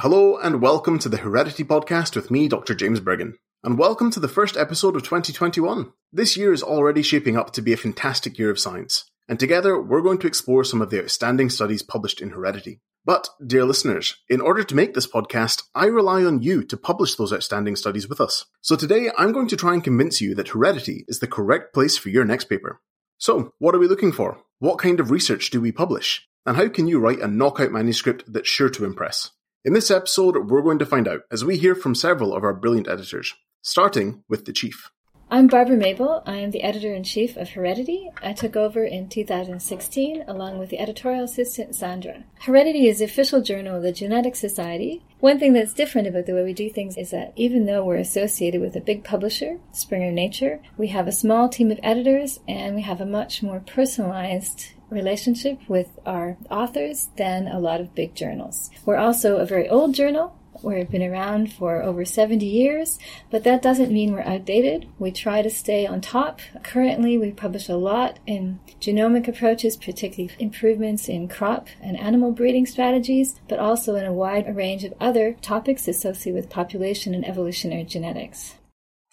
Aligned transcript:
Hello 0.00 0.36
and 0.36 0.60
welcome 0.60 0.98
to 0.98 1.08
the 1.08 1.16
Heredity 1.16 1.64
Podcast 1.64 2.14
with 2.14 2.30
me, 2.30 2.48
Dr. 2.48 2.74
James 2.74 3.00
Bergen. 3.00 3.38
And 3.64 3.78
welcome 3.78 4.10
to 4.10 4.20
the 4.20 4.28
first 4.28 4.54
episode 4.54 4.94
of 4.94 5.02
2021. 5.02 5.90
This 6.12 6.36
year 6.36 6.52
is 6.52 6.62
already 6.62 7.00
shaping 7.00 7.38
up 7.38 7.54
to 7.54 7.62
be 7.62 7.72
a 7.72 7.78
fantastic 7.78 8.38
year 8.38 8.50
of 8.50 8.60
science, 8.60 9.10
and 9.26 9.40
together 9.40 9.80
we're 9.80 10.02
going 10.02 10.18
to 10.18 10.26
explore 10.26 10.64
some 10.64 10.82
of 10.82 10.90
the 10.90 11.02
outstanding 11.02 11.48
studies 11.48 11.82
published 11.82 12.20
in 12.20 12.28
Heredity. 12.28 12.82
But, 13.06 13.30
dear 13.44 13.64
listeners, 13.64 14.16
in 14.28 14.42
order 14.42 14.62
to 14.64 14.74
make 14.74 14.92
this 14.92 15.06
podcast, 15.06 15.62
I 15.74 15.86
rely 15.86 16.24
on 16.24 16.42
you 16.42 16.62
to 16.64 16.76
publish 16.76 17.14
those 17.14 17.32
outstanding 17.32 17.76
studies 17.76 18.06
with 18.06 18.20
us. 18.20 18.44
So 18.60 18.76
today 18.76 19.10
I'm 19.16 19.32
going 19.32 19.48
to 19.48 19.56
try 19.56 19.72
and 19.72 19.82
convince 19.82 20.20
you 20.20 20.34
that 20.34 20.48
Heredity 20.48 21.06
is 21.08 21.20
the 21.20 21.26
correct 21.26 21.72
place 21.72 21.96
for 21.96 22.10
your 22.10 22.26
next 22.26 22.50
paper. 22.50 22.82
So, 23.16 23.54
what 23.60 23.74
are 23.74 23.78
we 23.78 23.88
looking 23.88 24.12
for? 24.12 24.42
What 24.58 24.78
kind 24.78 25.00
of 25.00 25.10
research 25.10 25.48
do 25.48 25.58
we 25.58 25.72
publish? 25.72 26.28
And 26.44 26.58
how 26.58 26.68
can 26.68 26.86
you 26.86 27.00
write 27.00 27.20
a 27.20 27.26
knockout 27.26 27.72
manuscript 27.72 28.24
that's 28.30 28.46
sure 28.46 28.68
to 28.68 28.84
impress? 28.84 29.30
In 29.66 29.72
this 29.72 29.90
episode, 29.90 30.48
we're 30.48 30.62
going 30.62 30.78
to 30.78 30.86
find 30.86 31.08
out 31.08 31.22
as 31.28 31.44
we 31.44 31.58
hear 31.58 31.74
from 31.74 31.96
several 31.96 32.36
of 32.36 32.44
our 32.44 32.54
brilliant 32.54 32.86
editors, 32.86 33.34
starting 33.62 34.22
with 34.28 34.44
the 34.44 34.52
chief. 34.52 34.92
I'm 35.28 35.48
Barbara 35.48 35.76
Mable. 35.76 36.22
I 36.24 36.36
am 36.36 36.52
the 36.52 36.62
editor 36.62 36.94
in 36.94 37.02
chief 37.02 37.36
of 37.36 37.50
Heredity. 37.50 38.12
I 38.22 38.32
took 38.32 38.54
over 38.54 38.84
in 38.84 39.08
2016 39.08 40.24
along 40.28 40.58
with 40.60 40.70
the 40.70 40.78
editorial 40.78 41.24
assistant 41.24 41.74
Sandra. 41.74 42.22
Heredity 42.42 42.86
is 42.86 43.00
the 43.00 43.06
official 43.06 43.42
journal 43.42 43.74
of 43.76 43.82
the 43.82 43.90
Genetic 43.90 44.36
Society. 44.36 45.02
One 45.18 45.40
thing 45.40 45.52
that's 45.52 45.74
different 45.74 46.06
about 46.06 46.26
the 46.26 46.34
way 46.34 46.44
we 46.44 46.52
do 46.52 46.70
things 46.70 46.96
is 46.96 47.10
that 47.10 47.32
even 47.34 47.66
though 47.66 47.84
we're 47.84 47.96
associated 47.96 48.60
with 48.60 48.76
a 48.76 48.80
big 48.80 49.02
publisher, 49.02 49.58
Springer 49.72 50.12
Nature, 50.12 50.60
we 50.76 50.88
have 50.88 51.08
a 51.08 51.12
small 51.12 51.48
team 51.48 51.72
of 51.72 51.80
editors 51.82 52.38
and 52.46 52.76
we 52.76 52.82
have 52.82 53.00
a 53.00 53.06
much 53.06 53.42
more 53.42 53.58
personalized 53.58 54.74
relationship 54.90 55.58
with 55.68 55.98
our 56.06 56.36
authors 56.50 57.08
than 57.16 57.48
a 57.48 57.58
lot 57.58 57.80
of 57.80 57.96
big 57.96 58.14
journals. 58.14 58.70
We're 58.84 58.96
also 58.96 59.38
a 59.38 59.44
very 59.44 59.68
old 59.68 59.92
journal. 59.96 60.38
We've 60.62 60.90
been 60.90 61.02
around 61.02 61.52
for 61.52 61.82
over 61.82 62.04
70 62.04 62.44
years, 62.44 62.98
but 63.30 63.44
that 63.44 63.62
doesn't 63.62 63.92
mean 63.92 64.12
we're 64.12 64.20
outdated. 64.20 64.88
We 64.98 65.12
try 65.12 65.42
to 65.42 65.50
stay 65.50 65.86
on 65.86 66.00
top. 66.00 66.40
Currently, 66.62 67.18
we 67.18 67.30
publish 67.32 67.68
a 67.68 67.76
lot 67.76 68.18
in 68.26 68.60
genomic 68.80 69.28
approaches, 69.28 69.76
particularly 69.76 70.34
improvements 70.38 71.08
in 71.08 71.28
crop 71.28 71.68
and 71.80 71.98
animal 71.98 72.32
breeding 72.32 72.66
strategies, 72.66 73.40
but 73.48 73.58
also 73.58 73.94
in 73.94 74.04
a 74.04 74.12
wide 74.12 74.54
range 74.54 74.84
of 74.84 74.94
other 75.00 75.34
topics 75.42 75.88
associated 75.88 76.34
with 76.34 76.50
population 76.50 77.14
and 77.14 77.26
evolutionary 77.26 77.84
genetics. 77.84 78.56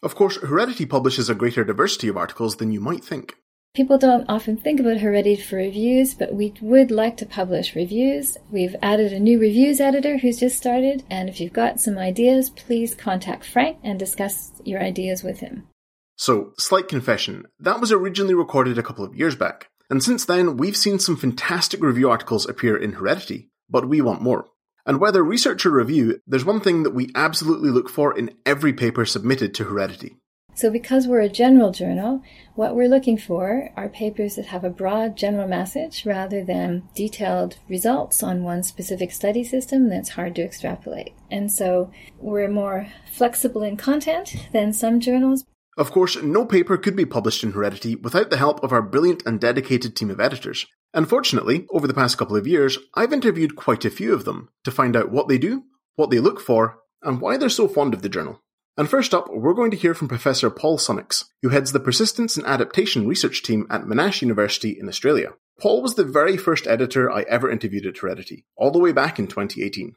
Of 0.02 0.16
course, 0.16 0.38
Heredity 0.38 0.86
publishes 0.86 1.30
a 1.30 1.36
greater 1.36 1.64
diversity 1.64 2.10
of 2.10 2.18
articles 2.18 2.58
than 2.58 2.72
you 2.72 2.82
might 2.82 3.06
think. 3.06 3.38
People 3.74 3.98
don't 3.98 4.30
often 4.30 4.56
think 4.56 4.80
about 4.80 5.00
Heredity 5.00 5.42
for 5.42 5.56
reviews, 5.56 6.14
but 6.14 6.32
we 6.32 6.54
would 6.62 6.92
like 6.92 7.18
to 7.18 7.26
publish 7.26 7.76
reviews. 7.76 8.38
We've 8.52 8.76
added 8.84 9.12
a 9.12 9.20
new 9.20 9.40
reviews 9.40 9.82
editor 9.82 10.20
who's 10.20 10.40
just 10.40 10.58
started, 10.58 11.04
and 11.10 11.28
if 11.28 11.42
you've 11.42 11.54
got 11.54 11.82
some 11.82 11.98
ideas, 11.98 12.52
please 12.52 12.94
contact 12.94 13.46
Frank 13.46 13.80
and 13.82 13.98
discuss 13.98 14.52
your 14.64 14.80
ideas 14.80 15.24
with 15.24 15.40
him. 15.40 15.70
So, 16.16 16.54
slight 16.60 16.88
confession, 16.88 17.48
that 17.60 17.82
was 17.82 17.92
originally 17.92 18.36
recorded 18.36 18.78
a 18.78 18.84
couple 18.84 19.04
of 19.04 19.16
years 19.16 19.36
back, 19.36 19.70
and 19.90 20.04
since 20.04 20.24
then 20.24 20.56
we've 20.56 20.78
seen 20.78 21.00
some 21.00 21.18
fantastic 21.18 21.82
review 21.82 22.12
articles 22.12 22.48
appear 22.48 22.78
in 22.78 22.94
Heredity, 22.94 23.50
but 23.68 23.90
we 23.90 24.02
want 24.02 24.22
more. 24.22 24.46
And 24.86 25.02
whether 25.02 25.24
research 25.24 25.66
or 25.66 25.72
review, 25.72 26.20
there's 26.28 26.46
one 26.46 26.60
thing 26.60 26.84
that 26.84 26.94
we 26.94 27.10
absolutely 27.16 27.72
look 27.72 27.90
for 27.90 28.16
in 28.16 28.36
every 28.46 28.74
paper 28.74 29.04
submitted 29.04 29.56
to 29.56 29.64
Heredity. 29.64 30.20
So, 30.56 30.70
because 30.70 31.08
we're 31.08 31.22
a 31.22 31.30
general 31.30 31.72
journal, 31.72 32.22
what 32.56 32.76
we're 32.76 32.88
looking 32.88 33.18
for 33.18 33.72
are 33.76 33.90
papers 33.90 34.36
that 34.36 34.48
have 34.48 34.64
a 34.64 34.70
broad 34.70 35.18
general 35.18 35.48
message 35.48 36.06
rather 36.06 36.44
than 36.44 36.88
detailed 36.94 37.58
results 37.68 38.22
on 38.22 38.44
one 38.44 38.62
specific 38.64 39.12
study 39.12 39.44
system 39.44 39.90
that's 39.90 40.10
hard 40.10 40.36
to 40.36 40.44
extrapolate. 40.44 41.14
And 41.32 41.52
so, 41.52 41.92
we're 42.20 42.50
more 42.50 42.88
flexible 43.12 43.64
in 43.64 43.78
content 43.78 44.36
than 44.52 44.74
some 44.74 45.00
journals. 45.00 45.46
Of 45.76 45.92
course, 45.92 46.22
no 46.22 46.46
paper 46.46 46.78
could 46.78 46.96
be 46.96 47.06
published 47.06 47.44
in 47.44 47.54
Heredity 47.54 47.96
without 47.96 48.30
the 48.30 48.38
help 48.38 48.64
of 48.64 48.72
our 48.72 48.84
brilliant 48.84 49.24
and 49.26 49.40
dedicated 49.40 49.96
team 49.96 50.12
of 50.12 50.20
editors. 50.20 50.68
Unfortunately, 50.94 51.66
over 51.72 51.88
the 51.88 51.96
past 51.96 52.20
couple 52.20 52.36
of 52.36 52.46
years, 52.46 52.78
I've 52.94 53.12
interviewed 53.12 53.56
quite 53.56 53.84
a 53.84 53.90
few 53.90 54.14
of 54.14 54.26
them 54.26 54.50
to 54.66 54.72
find 54.72 54.96
out 54.96 55.12
what 55.12 55.28
they 55.28 55.40
do, 55.40 55.64
what 55.96 56.12
they 56.12 56.20
look 56.20 56.40
for, 56.40 56.78
and 57.02 57.20
why 57.20 57.38
they're 57.38 57.50
so 57.50 57.68
fond 57.68 57.96
of 57.96 58.04
the 58.04 58.10
journal. 58.10 58.40
And 58.76 58.90
first 58.90 59.14
up, 59.14 59.30
we're 59.32 59.54
going 59.54 59.70
to 59.70 59.78
hear 59.78 59.94
from 59.94 60.08
Professor 60.08 60.50
Paul 60.50 60.80
Sunnucks, 60.80 61.26
who 61.44 61.50
heads 61.50 61.74
the 61.74 61.80
Persistence 61.80 62.38
and 62.38 62.46
Adaptation 62.48 63.08
Research 63.08 63.44
Team 63.44 63.68
at 63.70 63.84
Monash 63.84 64.24
University 64.24 64.76
in 64.80 64.90
Australia. 64.90 65.34
Paul 65.62 65.84
was 65.84 65.94
the 65.94 66.04
very 66.04 66.38
first 66.38 66.66
editor 66.66 67.12
I 67.12 67.22
ever 67.30 67.52
interviewed 67.52 67.86
at 67.86 68.00
Heredity, 68.00 68.46
all 68.56 68.72
the 68.72 68.80
way 68.80 68.92
back 68.92 69.20
in 69.20 69.28
2018. 69.28 69.94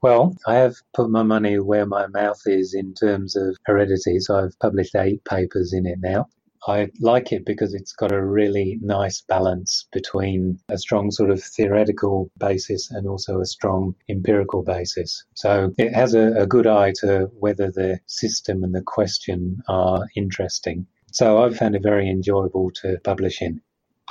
Well, 0.00 0.36
I 0.46 0.54
have 0.54 0.76
put 0.94 1.10
my 1.10 1.24
money 1.24 1.58
where 1.58 1.86
my 1.86 2.06
mouth 2.06 2.40
is 2.46 2.72
in 2.72 2.94
terms 2.94 3.34
of 3.34 3.56
heredity, 3.66 4.20
so 4.20 4.36
I've 4.36 4.58
published 4.60 4.94
eight 4.94 5.24
papers 5.24 5.72
in 5.72 5.84
it 5.84 5.98
now. 6.00 6.28
I 6.66 6.90
like 7.00 7.32
it 7.32 7.46
because 7.46 7.74
it's 7.74 7.92
got 7.92 8.12
a 8.12 8.22
really 8.22 8.78
nice 8.82 9.22
balance 9.22 9.86
between 9.92 10.58
a 10.68 10.78
strong 10.78 11.10
sort 11.10 11.30
of 11.30 11.42
theoretical 11.42 12.30
basis 12.38 12.90
and 12.90 13.06
also 13.06 13.40
a 13.40 13.46
strong 13.46 13.94
empirical 14.08 14.62
basis. 14.62 15.24
So 15.34 15.72
it 15.78 15.94
has 15.94 16.14
a, 16.14 16.32
a 16.36 16.46
good 16.46 16.66
eye 16.66 16.92
to 17.00 17.30
whether 17.38 17.70
the 17.70 18.00
system 18.06 18.62
and 18.62 18.74
the 18.74 18.82
question 18.82 19.62
are 19.68 20.06
interesting. 20.14 20.86
So 21.12 21.42
I've 21.42 21.56
found 21.56 21.74
it 21.74 21.82
very 21.82 22.08
enjoyable 22.08 22.70
to 22.82 22.98
publish 23.02 23.42
in. 23.42 23.62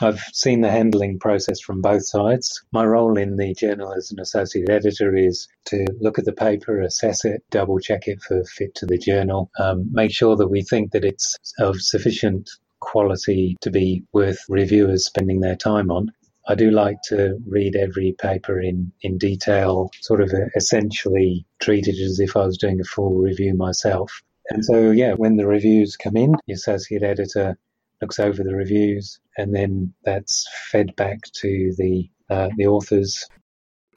I've 0.02 0.22
seen 0.32 0.62
the 0.62 0.72
handling 0.72 1.20
process 1.20 1.60
from 1.60 1.82
both 1.82 2.06
sides. 2.06 2.64
My 2.72 2.86
role 2.86 3.18
in 3.18 3.36
the 3.36 3.54
journal 3.54 3.94
as 3.94 4.12
an 4.12 4.20
associate 4.20 4.70
editor 4.70 5.14
is 5.16 5.48
to 5.66 5.86
look 6.00 6.18
at 6.18 6.26
the 6.26 6.34
paper, 6.34 6.80
assess 6.80 7.26
it, 7.26 7.44
double 7.50 7.80
check 7.80 8.08
it 8.08 8.22
for 8.22 8.44
fit 8.46 8.76
to 8.76 8.86
the 8.86 8.98
journal, 8.98 9.52
um, 9.60 9.90
make 9.92 10.12
sure 10.12 10.38
that 10.38 10.48
we 10.48 10.62
think 10.62 10.92
that 10.92 11.04
it's 11.04 11.36
of 11.60 11.82
sufficient 11.82 12.50
quality 12.80 13.58
to 13.60 13.70
be 13.70 14.04
worth 14.14 14.40
reviewers 14.48 15.06
spending 15.06 15.42
their 15.42 15.58
time 15.58 15.92
on. 15.92 16.08
I 16.48 16.56
do 16.56 16.72
like 16.72 16.98
to 17.10 17.38
read 17.46 17.76
every 17.76 18.16
paper 18.20 18.60
in, 18.60 18.92
in 19.02 19.18
detail, 19.18 19.92
sort 20.02 20.22
of 20.22 20.32
essentially 20.56 21.46
treat 21.60 21.88
it 21.88 22.00
as 22.02 22.20
if 22.22 22.38
I 22.38 22.46
was 22.46 22.58
doing 22.58 22.80
a 22.80 22.86
full 22.86 23.16
review 23.16 23.54
myself. 23.54 24.22
And 24.50 24.64
so, 24.64 24.92
yeah, 24.92 25.14
when 25.14 25.36
the 25.36 25.46
reviews 25.46 25.96
come 25.96 26.16
in, 26.16 26.36
the 26.48 26.54
associate 26.54 27.04
editor 27.04 27.58
looks 28.02 28.20
over 28.20 28.44
the 28.44 28.56
reviews, 28.56 29.20
and 29.38 29.56
then 29.56 29.94
that's 30.04 30.48
fed 30.72 30.96
back 30.96 31.20
to 31.42 31.74
the 31.78 32.10
uh, 32.30 32.50
the 32.58 32.68
authors. 32.68 33.26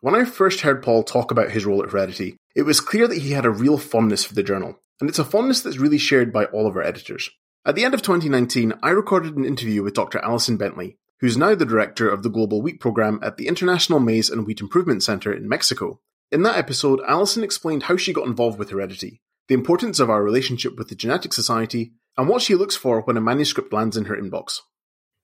When 0.00 0.14
I 0.14 0.24
first 0.24 0.62
heard 0.62 0.82
Paul 0.82 1.02
talk 1.02 1.30
about 1.30 1.50
his 1.50 1.64
role 1.64 1.82
at 1.82 1.90
Heredity, 1.90 2.36
it 2.56 2.62
was 2.62 2.80
clear 2.80 3.06
that 3.06 3.18
he 3.18 3.32
had 3.32 3.44
a 3.44 3.50
real 3.50 3.78
fondness 3.78 4.24
for 4.24 4.34
the 4.34 4.42
journal, 4.42 4.78
and 5.00 5.08
it's 5.08 5.18
a 5.18 5.24
fondness 5.24 5.60
that's 5.60 5.78
really 5.78 5.98
shared 5.98 6.32
by 6.32 6.46
all 6.46 6.66
of 6.66 6.76
our 6.76 6.82
editors. 6.82 7.30
At 7.64 7.76
the 7.76 7.84
end 7.84 7.94
of 7.94 8.02
2019, 8.02 8.72
I 8.82 8.90
recorded 8.90 9.36
an 9.36 9.44
interview 9.44 9.84
with 9.84 9.94
Dr. 9.94 10.18
Alison 10.18 10.56
Bentley, 10.56 10.96
who's 11.20 11.36
now 11.36 11.54
the 11.54 11.64
director 11.64 12.08
of 12.08 12.24
the 12.24 12.28
Global 12.28 12.60
Wheat 12.60 12.80
Program 12.80 13.20
at 13.22 13.36
the 13.36 13.46
International 13.46 14.00
Maize 14.00 14.28
and 14.28 14.44
Wheat 14.44 14.60
Improvement 14.60 15.04
Center 15.04 15.32
in 15.32 15.48
Mexico. 15.48 16.00
In 16.32 16.42
that 16.42 16.56
episode, 16.56 17.00
Alison 17.06 17.44
explained 17.44 17.84
how 17.84 17.96
she 17.96 18.12
got 18.12 18.26
involved 18.26 18.58
with 18.58 18.70
Heredity, 18.70 19.20
the 19.46 19.54
importance 19.54 20.00
of 20.00 20.10
our 20.10 20.24
relationship 20.24 20.76
with 20.76 20.88
the 20.88 20.96
Genetic 20.96 21.32
Society, 21.32 21.92
and 22.16 22.28
what 22.28 22.42
she 22.42 22.54
looks 22.54 22.76
for 22.76 23.00
when 23.02 23.16
a 23.16 23.20
manuscript 23.20 23.72
lands 23.72 23.96
in 23.96 24.04
her 24.06 24.16
inbox. 24.16 24.60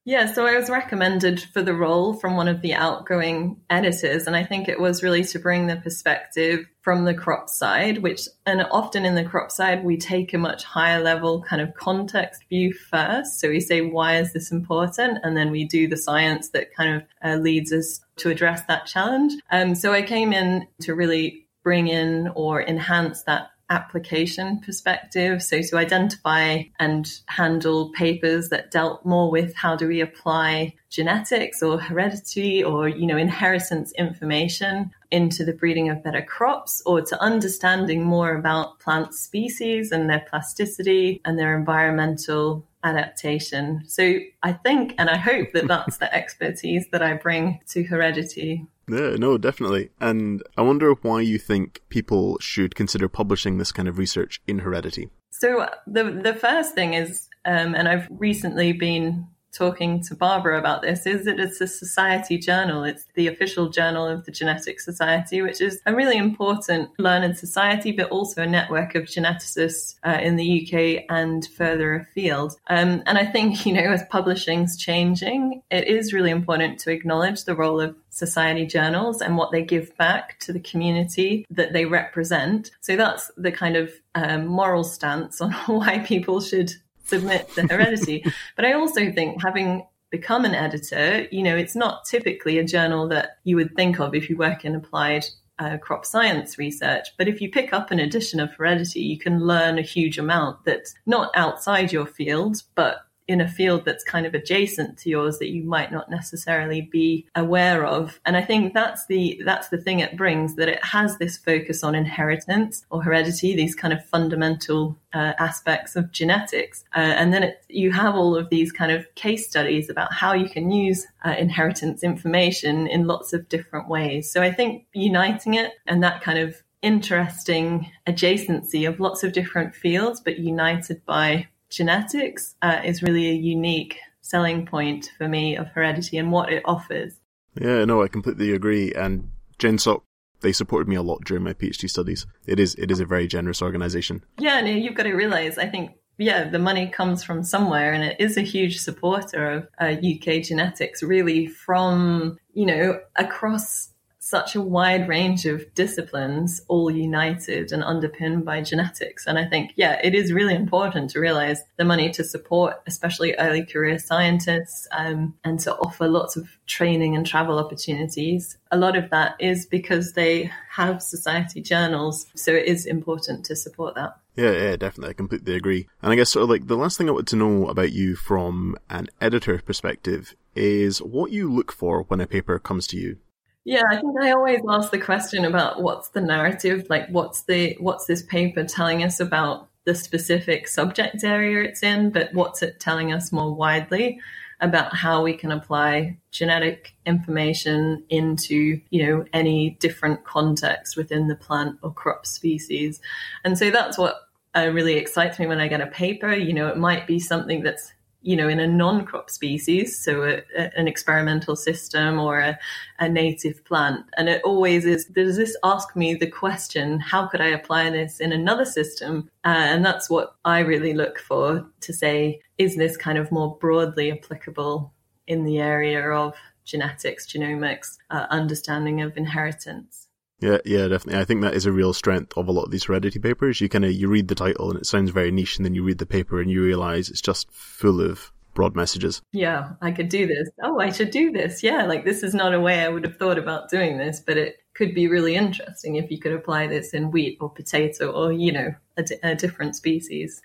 Yeah, 0.08 0.32
so 0.32 0.46
I 0.46 0.56
was 0.56 0.70
recommended 0.70 1.38
for 1.38 1.61
the 1.61 1.75
role 1.75 2.14
from 2.14 2.35
one 2.35 2.49
of 2.49 2.62
the 2.62 2.73
outgoing 2.73 3.61
editors, 3.69 4.26
and 4.26 4.35
I 4.35 4.43
think 4.43 4.67
it 4.67 4.81
was 4.81 5.02
really 5.02 5.23
to 5.25 5.38
bring 5.38 5.67
the 5.67 5.76
perspective 5.76 6.64
from 6.81 7.05
the 7.05 7.12
crop 7.12 7.50
side, 7.50 7.99
which, 7.99 8.23
and 8.46 8.62
often 8.70 9.05
in 9.05 9.17
the 9.17 9.25
crop 9.25 9.50
side, 9.50 9.85
we 9.85 9.99
take 9.99 10.32
a 10.32 10.38
much 10.38 10.64
higher 10.64 11.02
level 11.02 11.43
kind 11.43 11.61
of 11.61 11.75
context 11.75 12.43
view 12.49 12.73
first. 12.73 13.38
So 13.38 13.50
we 13.50 13.61
say, 13.61 13.82
why 13.82 14.17
is 14.17 14.32
this 14.32 14.50
important? 14.50 15.19
And 15.23 15.37
then 15.37 15.50
we 15.50 15.67
do 15.67 15.87
the 15.87 15.99
science 15.99 16.49
that 16.50 16.75
kind 16.75 16.96
of 16.96 17.02
uh, 17.23 17.37
leads 17.43 17.70
us 17.70 18.00
to 18.17 18.31
address 18.31 18.62
that 18.62 18.87
challenge. 18.87 19.35
Um, 19.50 19.75
so 19.75 19.93
I 19.93 20.00
came 20.00 20.32
in 20.32 20.67
to 20.81 20.94
really 20.94 21.49
bring 21.62 21.88
in 21.88 22.29
or 22.35 22.62
enhance 22.62 23.25
that 23.25 23.50
application 23.70 24.60
perspective. 24.60 25.42
So 25.42 25.60
to 25.60 25.76
identify 25.76 26.62
and 26.78 27.10
handle 27.26 27.90
papers 27.90 28.48
that 28.48 28.70
dealt 28.70 29.04
more 29.04 29.30
with 29.30 29.54
how 29.54 29.76
do 29.76 29.86
we 29.86 30.00
apply 30.00 30.74
genetics 30.90 31.62
or 31.62 31.78
heredity 31.78 32.64
or, 32.64 32.88
you 32.88 33.06
know, 33.06 33.16
inheritance 33.16 33.92
information 33.92 34.90
into 35.10 35.44
the 35.44 35.52
breeding 35.52 35.90
of 35.90 36.02
better 36.02 36.22
crops 36.22 36.82
or 36.86 37.02
to 37.02 37.22
understanding 37.22 38.04
more 38.04 38.34
about 38.34 38.78
plant 38.80 39.14
species 39.14 39.92
and 39.92 40.08
their 40.08 40.24
plasticity 40.28 41.20
and 41.24 41.38
their 41.38 41.56
environmental 41.56 42.66
adaptation. 42.84 43.82
So 43.86 44.18
I 44.42 44.52
think 44.52 44.94
and 44.98 45.10
I 45.10 45.16
hope 45.16 45.52
that 45.52 45.66
that's 45.66 45.98
the 45.98 46.12
expertise 46.20 46.86
that 46.92 47.02
I 47.02 47.14
bring 47.14 47.60
to 47.68 47.82
heredity. 47.84 48.66
Yeah, 48.88 49.17
no, 49.17 49.38
definitely. 49.38 49.90
And 50.00 50.43
I 50.56 50.62
wonder 50.62 50.93
why 51.02 51.20
you 51.20 51.38
think 51.38 51.82
people 51.88 52.38
should 52.40 52.75
consider 52.75 53.08
publishing 53.08 53.58
this 53.58 53.73
kind 53.73 53.88
of 53.88 53.99
research 53.99 54.40
in 54.46 54.61
heredity. 54.61 55.11
So 55.31 55.69
the 55.87 56.05
the 56.05 56.35
first 56.35 56.75
thing 56.75 56.94
is, 56.94 57.29
um, 57.44 57.75
and 57.75 57.88
I've 57.88 58.08
recently 58.11 58.73
been 58.73 59.29
talking 59.52 60.02
to 60.02 60.14
Barbara 60.14 60.58
about 60.58 60.82
this 60.82 61.06
is 61.06 61.25
that 61.25 61.40
it's 61.40 61.61
a 61.61 61.67
society 61.67 62.38
journal. 62.38 62.85
It's 62.85 63.06
the 63.14 63.26
official 63.26 63.69
journal 63.69 64.06
of 64.06 64.25
the 64.25 64.32
Genetic 64.32 64.81
Society, 64.81 65.43
which 65.43 65.61
is 65.61 65.81
a 65.87 65.94
really 65.94 66.17
important 66.17 66.90
learned 66.99 67.37
society, 67.37 67.93
but 67.93 68.11
also 68.11 68.43
a 68.43 68.46
network 68.46 68.94
of 68.94 69.05
geneticists 69.05 69.96
uh, 70.05 70.19
in 70.20 70.37
the 70.37 70.62
UK 70.62 71.05
and 71.08 71.46
further 71.46 71.94
afield. 71.94 72.55
Um, 72.69 73.02
and 73.06 73.19
I 73.19 73.26
think, 73.26 73.67
you 73.67 73.73
know, 73.73 73.90
as 73.90 74.05
publishing's 74.11 74.76
changing, 74.76 75.62
it 75.70 75.88
is 75.88 76.12
really 76.12 76.31
important 76.31 76.79
to 76.81 76.93
acknowledge 76.93 77.44
the 77.44 77.56
role 77.56 77.81
of 77.81 77.96
society 78.18 78.66
journals 78.66 79.20
and 79.22 79.36
what 79.36 79.52
they 79.52 79.62
give 79.62 79.96
back 79.96 80.38
to 80.40 80.52
the 80.52 80.60
community 80.60 81.46
that 81.50 81.72
they 81.72 81.84
represent. 81.84 82.70
So 82.80 82.96
that's 82.96 83.30
the 83.36 83.52
kind 83.52 83.76
of 83.76 83.92
um, 84.14 84.46
moral 84.46 84.84
stance 84.84 85.40
on 85.40 85.52
why 85.66 86.00
people 86.00 86.40
should 86.40 86.72
submit 87.04 87.48
to 87.54 87.66
heredity. 87.66 88.24
but 88.56 88.64
I 88.64 88.72
also 88.72 89.10
think 89.12 89.42
having 89.42 89.86
become 90.10 90.44
an 90.44 90.54
editor, 90.54 91.26
you 91.30 91.42
know, 91.42 91.56
it's 91.56 91.76
not 91.76 92.04
typically 92.04 92.58
a 92.58 92.64
journal 92.64 93.08
that 93.08 93.38
you 93.44 93.56
would 93.56 93.74
think 93.76 94.00
of 94.00 94.14
if 94.14 94.28
you 94.28 94.36
work 94.36 94.64
in 94.64 94.74
applied 94.74 95.24
uh, 95.58 95.76
crop 95.78 96.04
science 96.04 96.58
research. 96.58 97.08
But 97.16 97.28
if 97.28 97.40
you 97.40 97.50
pick 97.50 97.72
up 97.72 97.90
an 97.90 97.98
edition 97.98 98.40
of 98.40 98.52
Heredity, 98.52 99.00
you 99.00 99.18
can 99.18 99.40
learn 99.40 99.78
a 99.78 99.82
huge 99.82 100.18
amount 100.18 100.64
that's 100.64 100.94
not 101.06 101.30
outside 101.34 101.92
your 101.92 102.06
field, 102.06 102.62
but 102.74 102.98
in 103.28 103.42
a 103.42 103.46
field 103.46 103.84
that's 103.84 104.02
kind 104.02 104.26
of 104.26 104.34
adjacent 104.34 104.98
to 104.98 105.10
yours 105.10 105.38
that 105.38 105.50
you 105.50 105.62
might 105.62 105.92
not 105.92 106.10
necessarily 106.10 106.80
be 106.80 107.26
aware 107.34 107.84
of. 107.84 108.19
And 108.25 108.36
I 108.36 108.42
think 108.42 108.72
that's 108.72 109.06
the 109.06 109.40
that's 109.44 109.69
the 109.69 109.78
thing 109.78 110.00
it 110.00 110.16
brings 110.16 110.56
that 110.56 110.69
it 110.69 110.82
has 110.82 111.19
this 111.19 111.36
focus 111.36 111.84
on 111.84 111.94
inheritance 111.94 112.86
or 112.90 113.02
heredity, 113.02 113.54
these 113.54 113.75
kind 113.75 113.92
of 113.92 114.04
fundamental 114.04 114.96
uh, 115.12 115.34
aspects 115.38 115.94
of 115.94 116.10
genetics. 116.10 116.84
Uh, 116.96 117.00
and 117.00 117.32
then 117.32 117.42
it, 117.42 117.64
you 117.69 117.92
have 117.92 118.14
all 118.14 118.34
of 118.34 118.48
these 118.48 118.72
kind 118.72 118.90
of 118.90 119.14
case 119.14 119.46
studies 119.46 119.90
about 119.90 120.12
how 120.12 120.32
you 120.32 120.48
can 120.48 120.70
use 120.70 121.06
uh, 121.25 121.34
inheritance 121.38 122.02
information 122.02 122.86
in 122.86 123.06
lots 123.06 123.32
of 123.32 123.48
different 123.48 123.88
ways. 123.88 124.30
So 124.30 124.42
I 124.42 124.52
think 124.52 124.86
uniting 124.94 125.54
it 125.54 125.72
and 125.86 126.02
that 126.02 126.22
kind 126.22 126.38
of 126.38 126.62
interesting 126.80 127.90
adjacency 128.06 128.88
of 128.88 129.00
lots 129.00 129.25
of 129.25 129.32
different 129.32 129.75
fields, 129.75 130.20
but 130.20 130.38
united 130.38 131.04
by 131.04 131.48
genetics 131.70 132.54
uh, 132.62 132.80
is 132.84 133.02
really 133.02 133.28
a 133.28 133.34
unique 133.34 133.96
selling 134.20 134.66
point 134.66 135.10
for 135.16 135.28
me 135.28 135.56
of 135.56 135.68
heredity 135.68 136.18
and 136.18 136.30
what 136.30 136.52
it 136.52 136.62
offers. 136.64 137.20
Yeah, 137.60 137.84
no, 137.84 138.02
I 138.02 138.08
completely 138.08 138.52
agree. 138.52 138.92
And 138.92 139.30
GenSoc, 139.58 140.02
they 140.40 140.52
supported 140.52 140.88
me 140.88 140.96
a 140.96 141.02
lot 141.02 141.24
during 141.24 141.42
my 141.42 141.52
PhD 141.52 141.88
studies. 141.88 142.26
It 142.46 142.60
is 142.60 142.74
it 142.76 142.90
is 142.90 143.00
a 143.00 143.06
very 143.06 143.26
generous 143.26 143.62
organization. 143.62 144.24
Yeah, 144.38 144.58
and 144.58 144.68
you've 144.82 144.94
got 144.94 145.04
to 145.04 145.14
realize, 145.14 145.58
I 145.58 145.66
think, 145.66 145.92
yeah, 146.18 146.48
the 146.48 146.58
money 146.58 146.88
comes 146.88 147.24
from 147.24 147.42
somewhere, 147.42 147.92
and 147.92 148.04
it 148.04 148.16
is 148.20 148.36
a 148.36 148.42
huge 148.42 148.78
supporter 148.78 149.50
of 149.50 149.68
uh, 149.80 149.96
UK 150.00 150.42
genetics, 150.42 151.02
really 151.02 151.46
from 151.46 152.38
you 152.52 152.66
know 152.66 153.00
across 153.16 153.90
such 154.28 154.54
a 154.54 154.60
wide 154.60 155.08
range 155.08 155.46
of 155.46 155.72
disciplines, 155.72 156.60
all 156.69 156.90
united 156.90 157.72
and 157.72 157.82
underpinned 157.82 158.44
by 158.44 158.60
genetics. 158.60 159.26
And 159.26 159.38
I 159.38 159.46
think, 159.46 159.72
yeah, 159.76 159.98
it 160.04 160.14
is 160.14 160.34
really 160.34 160.54
important 160.54 161.08
to 161.10 161.20
realize 161.20 161.62
the 161.78 161.86
money 161.86 162.10
to 162.10 162.22
support, 162.22 162.82
especially 162.86 163.34
early 163.38 163.64
career 163.64 163.98
scientists, 163.98 164.86
um, 164.92 165.34
and 165.44 165.58
to 165.60 165.75
offer 165.76 166.06
lots 166.08 166.36
of 166.36 166.46
training 166.66 167.16
and 167.16 167.26
travel 167.26 167.58
opportunities. 167.58 168.58
A 168.70 168.76
lot 168.76 168.96
of 168.96 169.08
that 169.08 169.34
is 169.40 169.64
because 169.64 170.12
they 170.12 170.50
have 170.72 171.02
society 171.02 171.62
journals. 171.62 172.26
So 172.34 172.52
it 172.52 172.66
is 172.66 172.84
important 172.84 173.46
to 173.46 173.56
support 173.56 173.94
that. 173.94 174.19
Yeah, 174.36 174.52
yeah, 174.52 174.76
definitely. 174.76 175.10
I 175.10 175.14
completely 175.14 175.54
agree. 175.54 175.88
And 176.02 176.12
I 176.12 176.16
guess 176.16 176.28
sort 176.28 176.42
of 176.42 176.50
like 176.50 176.66
the 176.66 176.76
last 176.76 176.98
thing 176.98 177.08
I 177.08 177.12
wanted 177.12 177.28
to 177.28 177.36
know 177.36 177.69
about 177.69 177.92
you 177.92 178.14
from 178.14 178.76
an 178.90 179.08
editor 179.22 179.58
perspective 179.64 180.36
is 180.54 180.98
what 180.98 181.32
you 181.32 181.50
look 181.50 181.72
for 181.72 182.02
when 182.02 182.20
a 182.20 182.26
paper 182.26 182.58
comes 182.58 182.86
to 182.88 182.98
you. 182.98 183.16
Yeah, 183.64 183.82
I 183.88 183.96
think 183.96 184.19
I 184.20 184.32
always 184.32 184.60
ask 184.69 184.90
the 184.90 184.99
question 184.99 185.44
about 185.44 185.82
what's 185.82 186.08
the 186.10 186.20
narrative, 186.20 186.87
like 186.88 187.08
what's 187.10 187.43
the 187.43 187.76
what's 187.81 188.06
this 188.06 188.22
paper 188.22 188.64
telling 188.64 189.02
us 189.02 189.20
about 189.20 189.69
the 189.84 189.94
specific 189.94 190.69
subject 190.69 191.25
area 191.25 191.64
it's 191.64 191.82
in, 191.82 192.10
but 192.10 192.32
what's 192.34 192.62
it 192.62 192.81
telling 192.81 193.12
us 193.12 193.32
more 193.32 193.55
widely 193.55 194.20
about 194.60 194.94
how 194.94 195.22
we 195.22 195.34
can 195.34 195.52
apply 195.52 196.16
genetic 196.31 196.94
information 197.06 198.02
into, 198.08 198.81
you 198.90 199.06
know, 199.06 199.25
any 199.32 199.70
different 199.81 200.25
context 200.25 200.96
within 200.96 201.28
the 201.28 201.37
plant 201.37 201.78
or 201.82 201.93
crop 201.93 202.26
species. 202.26 203.00
And 203.44 203.56
so 203.56 203.70
that's 203.70 203.96
what 203.96 204.16
uh, 204.56 204.70
really 204.72 204.96
excites 204.96 205.38
me 205.38 205.46
when 205.46 205.61
I 205.61 205.69
get 205.69 205.81
a 205.81 205.87
paper. 205.87 206.32
You 206.32 206.52
know, 206.54 206.69
it 206.69 206.76
might 206.76 207.06
be 207.06 207.20
something 207.20 207.62
that's 207.62 207.93
you 208.28 208.36
know, 208.36 208.46
in 208.46 208.60
a 208.60 208.66
non-crop 208.66 209.30
species, 209.30 209.98
so 209.98 210.22
a, 210.22 210.42
a, 210.54 210.70
an 210.78 210.86
experimental 210.86 211.56
system 211.56 212.20
or 212.20 212.38
a, 212.38 212.58
a, 212.98 213.08
native 213.08 213.64
plant. 213.64 214.04
And 214.19 214.28
it 214.28 214.42
always 214.44 214.84
is, 214.84 215.06
does 215.06 215.38
this 215.38 215.56
ask 215.64 215.96
me 215.96 216.12
the 216.12 216.26
question, 216.26 217.00
how 217.00 217.26
could 217.26 217.40
I 217.40 217.46
apply 217.46 217.88
this 217.88 218.20
in 218.20 218.32
another 218.32 218.66
system? 218.66 219.30
Uh, 219.46 219.64
and 219.72 219.82
that's 219.82 220.10
what 220.10 220.34
I 220.44 220.58
really 220.58 220.92
look 220.92 221.19
for 221.19 221.66
to 221.80 221.92
say, 221.94 222.42
is 222.58 222.76
this 222.76 222.98
kind 222.98 223.16
of 223.16 223.32
more 223.32 223.56
broadly 223.56 224.12
applicable 224.12 224.92
in 225.26 225.44
the 225.44 225.58
area 225.58 226.10
of 226.10 226.34
genetics, 226.66 227.26
genomics, 227.26 227.96
uh, 228.10 228.26
understanding 228.28 229.00
of 229.00 229.16
inheritance? 229.16 230.07
Yeah, 230.40 230.58
yeah, 230.64 230.87
definitely. 230.88 231.20
I 231.20 231.25
think 231.25 231.43
that 231.43 231.55
is 231.55 231.67
a 231.67 231.73
real 231.73 231.93
strength 231.93 232.32
of 232.37 232.46
a 232.46 232.52
lot 232.52 232.64
of 232.64 232.70
these 232.70 232.85
heredity 232.85 233.19
papers. 233.19 233.61
You 233.61 233.69
kind 233.69 233.85
of 233.85 233.93
you 233.93 234.08
read 234.08 234.29
the 234.29 234.35
title 234.35 234.70
and 234.70 234.79
it 234.79 234.87
sounds 234.87 235.11
very 235.11 235.31
niche, 235.31 235.56
and 235.56 235.64
then 235.64 235.75
you 235.75 235.82
read 235.82 235.99
the 235.99 236.06
paper 236.06 236.40
and 236.40 236.50
you 236.50 236.62
realize 236.62 237.08
it's 237.08 237.20
just 237.20 237.50
full 237.50 238.00
of 238.00 238.32
broad 238.55 238.76
messages. 238.76 239.23
Yeah, 239.32 239.70
I 239.81 239.93
could 239.93 240.08
do 240.08 240.26
this. 240.26 240.49
Oh, 240.62 240.81
I 240.81 240.90
should 240.90 241.11
do 241.11 241.32
this. 241.32 241.62
Yeah, 241.62 241.85
like 241.85 242.05
this 242.05 242.23
is 242.23 242.35
not 242.35 242.55
a 242.55 242.61
way 242.61 242.81
I 242.81 242.88
would 242.88 243.05
have 243.05 243.17
thought 243.17 243.38
about 243.38 243.70
doing 243.70 243.99
this, 243.99 244.20
but 244.20 244.37
it 244.37 244.56
could 244.75 244.94
be 244.94 245.08
really 245.08 245.35
interesting 245.35 245.96
if 245.96 246.11
you 246.11 246.19
could 246.19 246.33
apply 246.33 246.68
this 246.68 246.95
in 246.95 247.11
wheat 247.11 247.38
or 247.40 247.50
potato 247.50 248.11
or 248.11 248.33
you 248.33 248.52
know 248.52 248.75
a, 248.97 249.04
a 249.23 249.35
different 249.35 249.76
species. 249.76 250.40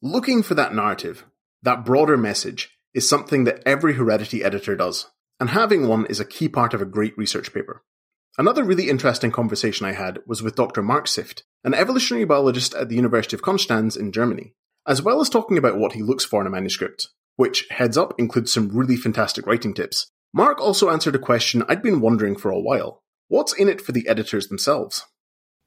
Looking 0.00 0.42
for 0.42 0.54
that 0.54 0.74
narrative, 0.74 1.26
that 1.62 1.84
broader 1.84 2.16
message, 2.16 2.70
is 2.94 3.08
something 3.08 3.44
that 3.44 3.62
every 3.66 3.94
heredity 3.94 4.42
editor 4.42 4.76
does, 4.76 5.10
and 5.38 5.50
having 5.50 5.86
one 5.86 6.06
is 6.06 6.20
a 6.20 6.24
key 6.24 6.48
part 6.48 6.72
of 6.72 6.80
a 6.80 6.86
great 6.86 7.16
research 7.18 7.52
paper. 7.52 7.82
Another 8.38 8.62
really 8.62 8.88
interesting 8.88 9.32
conversation 9.32 9.84
I 9.84 9.94
had 9.94 10.20
was 10.24 10.44
with 10.44 10.54
Dr. 10.54 10.80
Mark 10.80 11.08
Sift, 11.08 11.42
an 11.64 11.74
evolutionary 11.74 12.24
biologist 12.24 12.72
at 12.72 12.88
the 12.88 12.94
University 12.94 13.34
of 13.34 13.42
Konstanz 13.42 13.98
in 13.98 14.12
Germany, 14.12 14.54
as 14.86 15.02
well 15.02 15.20
as 15.20 15.28
talking 15.28 15.58
about 15.58 15.76
what 15.76 15.94
he 15.94 16.02
looks 16.02 16.24
for 16.24 16.40
in 16.40 16.46
a 16.46 16.50
manuscript, 16.50 17.08
which, 17.34 17.66
heads 17.70 17.98
up, 17.98 18.14
includes 18.16 18.52
some 18.52 18.68
really 18.68 18.94
fantastic 18.94 19.44
writing 19.44 19.74
tips. 19.74 20.12
Mark 20.32 20.60
also 20.60 20.88
answered 20.88 21.16
a 21.16 21.18
question 21.18 21.64
I'd 21.68 21.82
been 21.82 22.00
wondering 22.00 22.36
for 22.36 22.52
a 22.52 22.60
while. 22.60 23.02
What's 23.26 23.52
in 23.52 23.68
it 23.68 23.80
for 23.80 23.90
the 23.90 24.06
editors 24.06 24.46
themselves? 24.46 25.04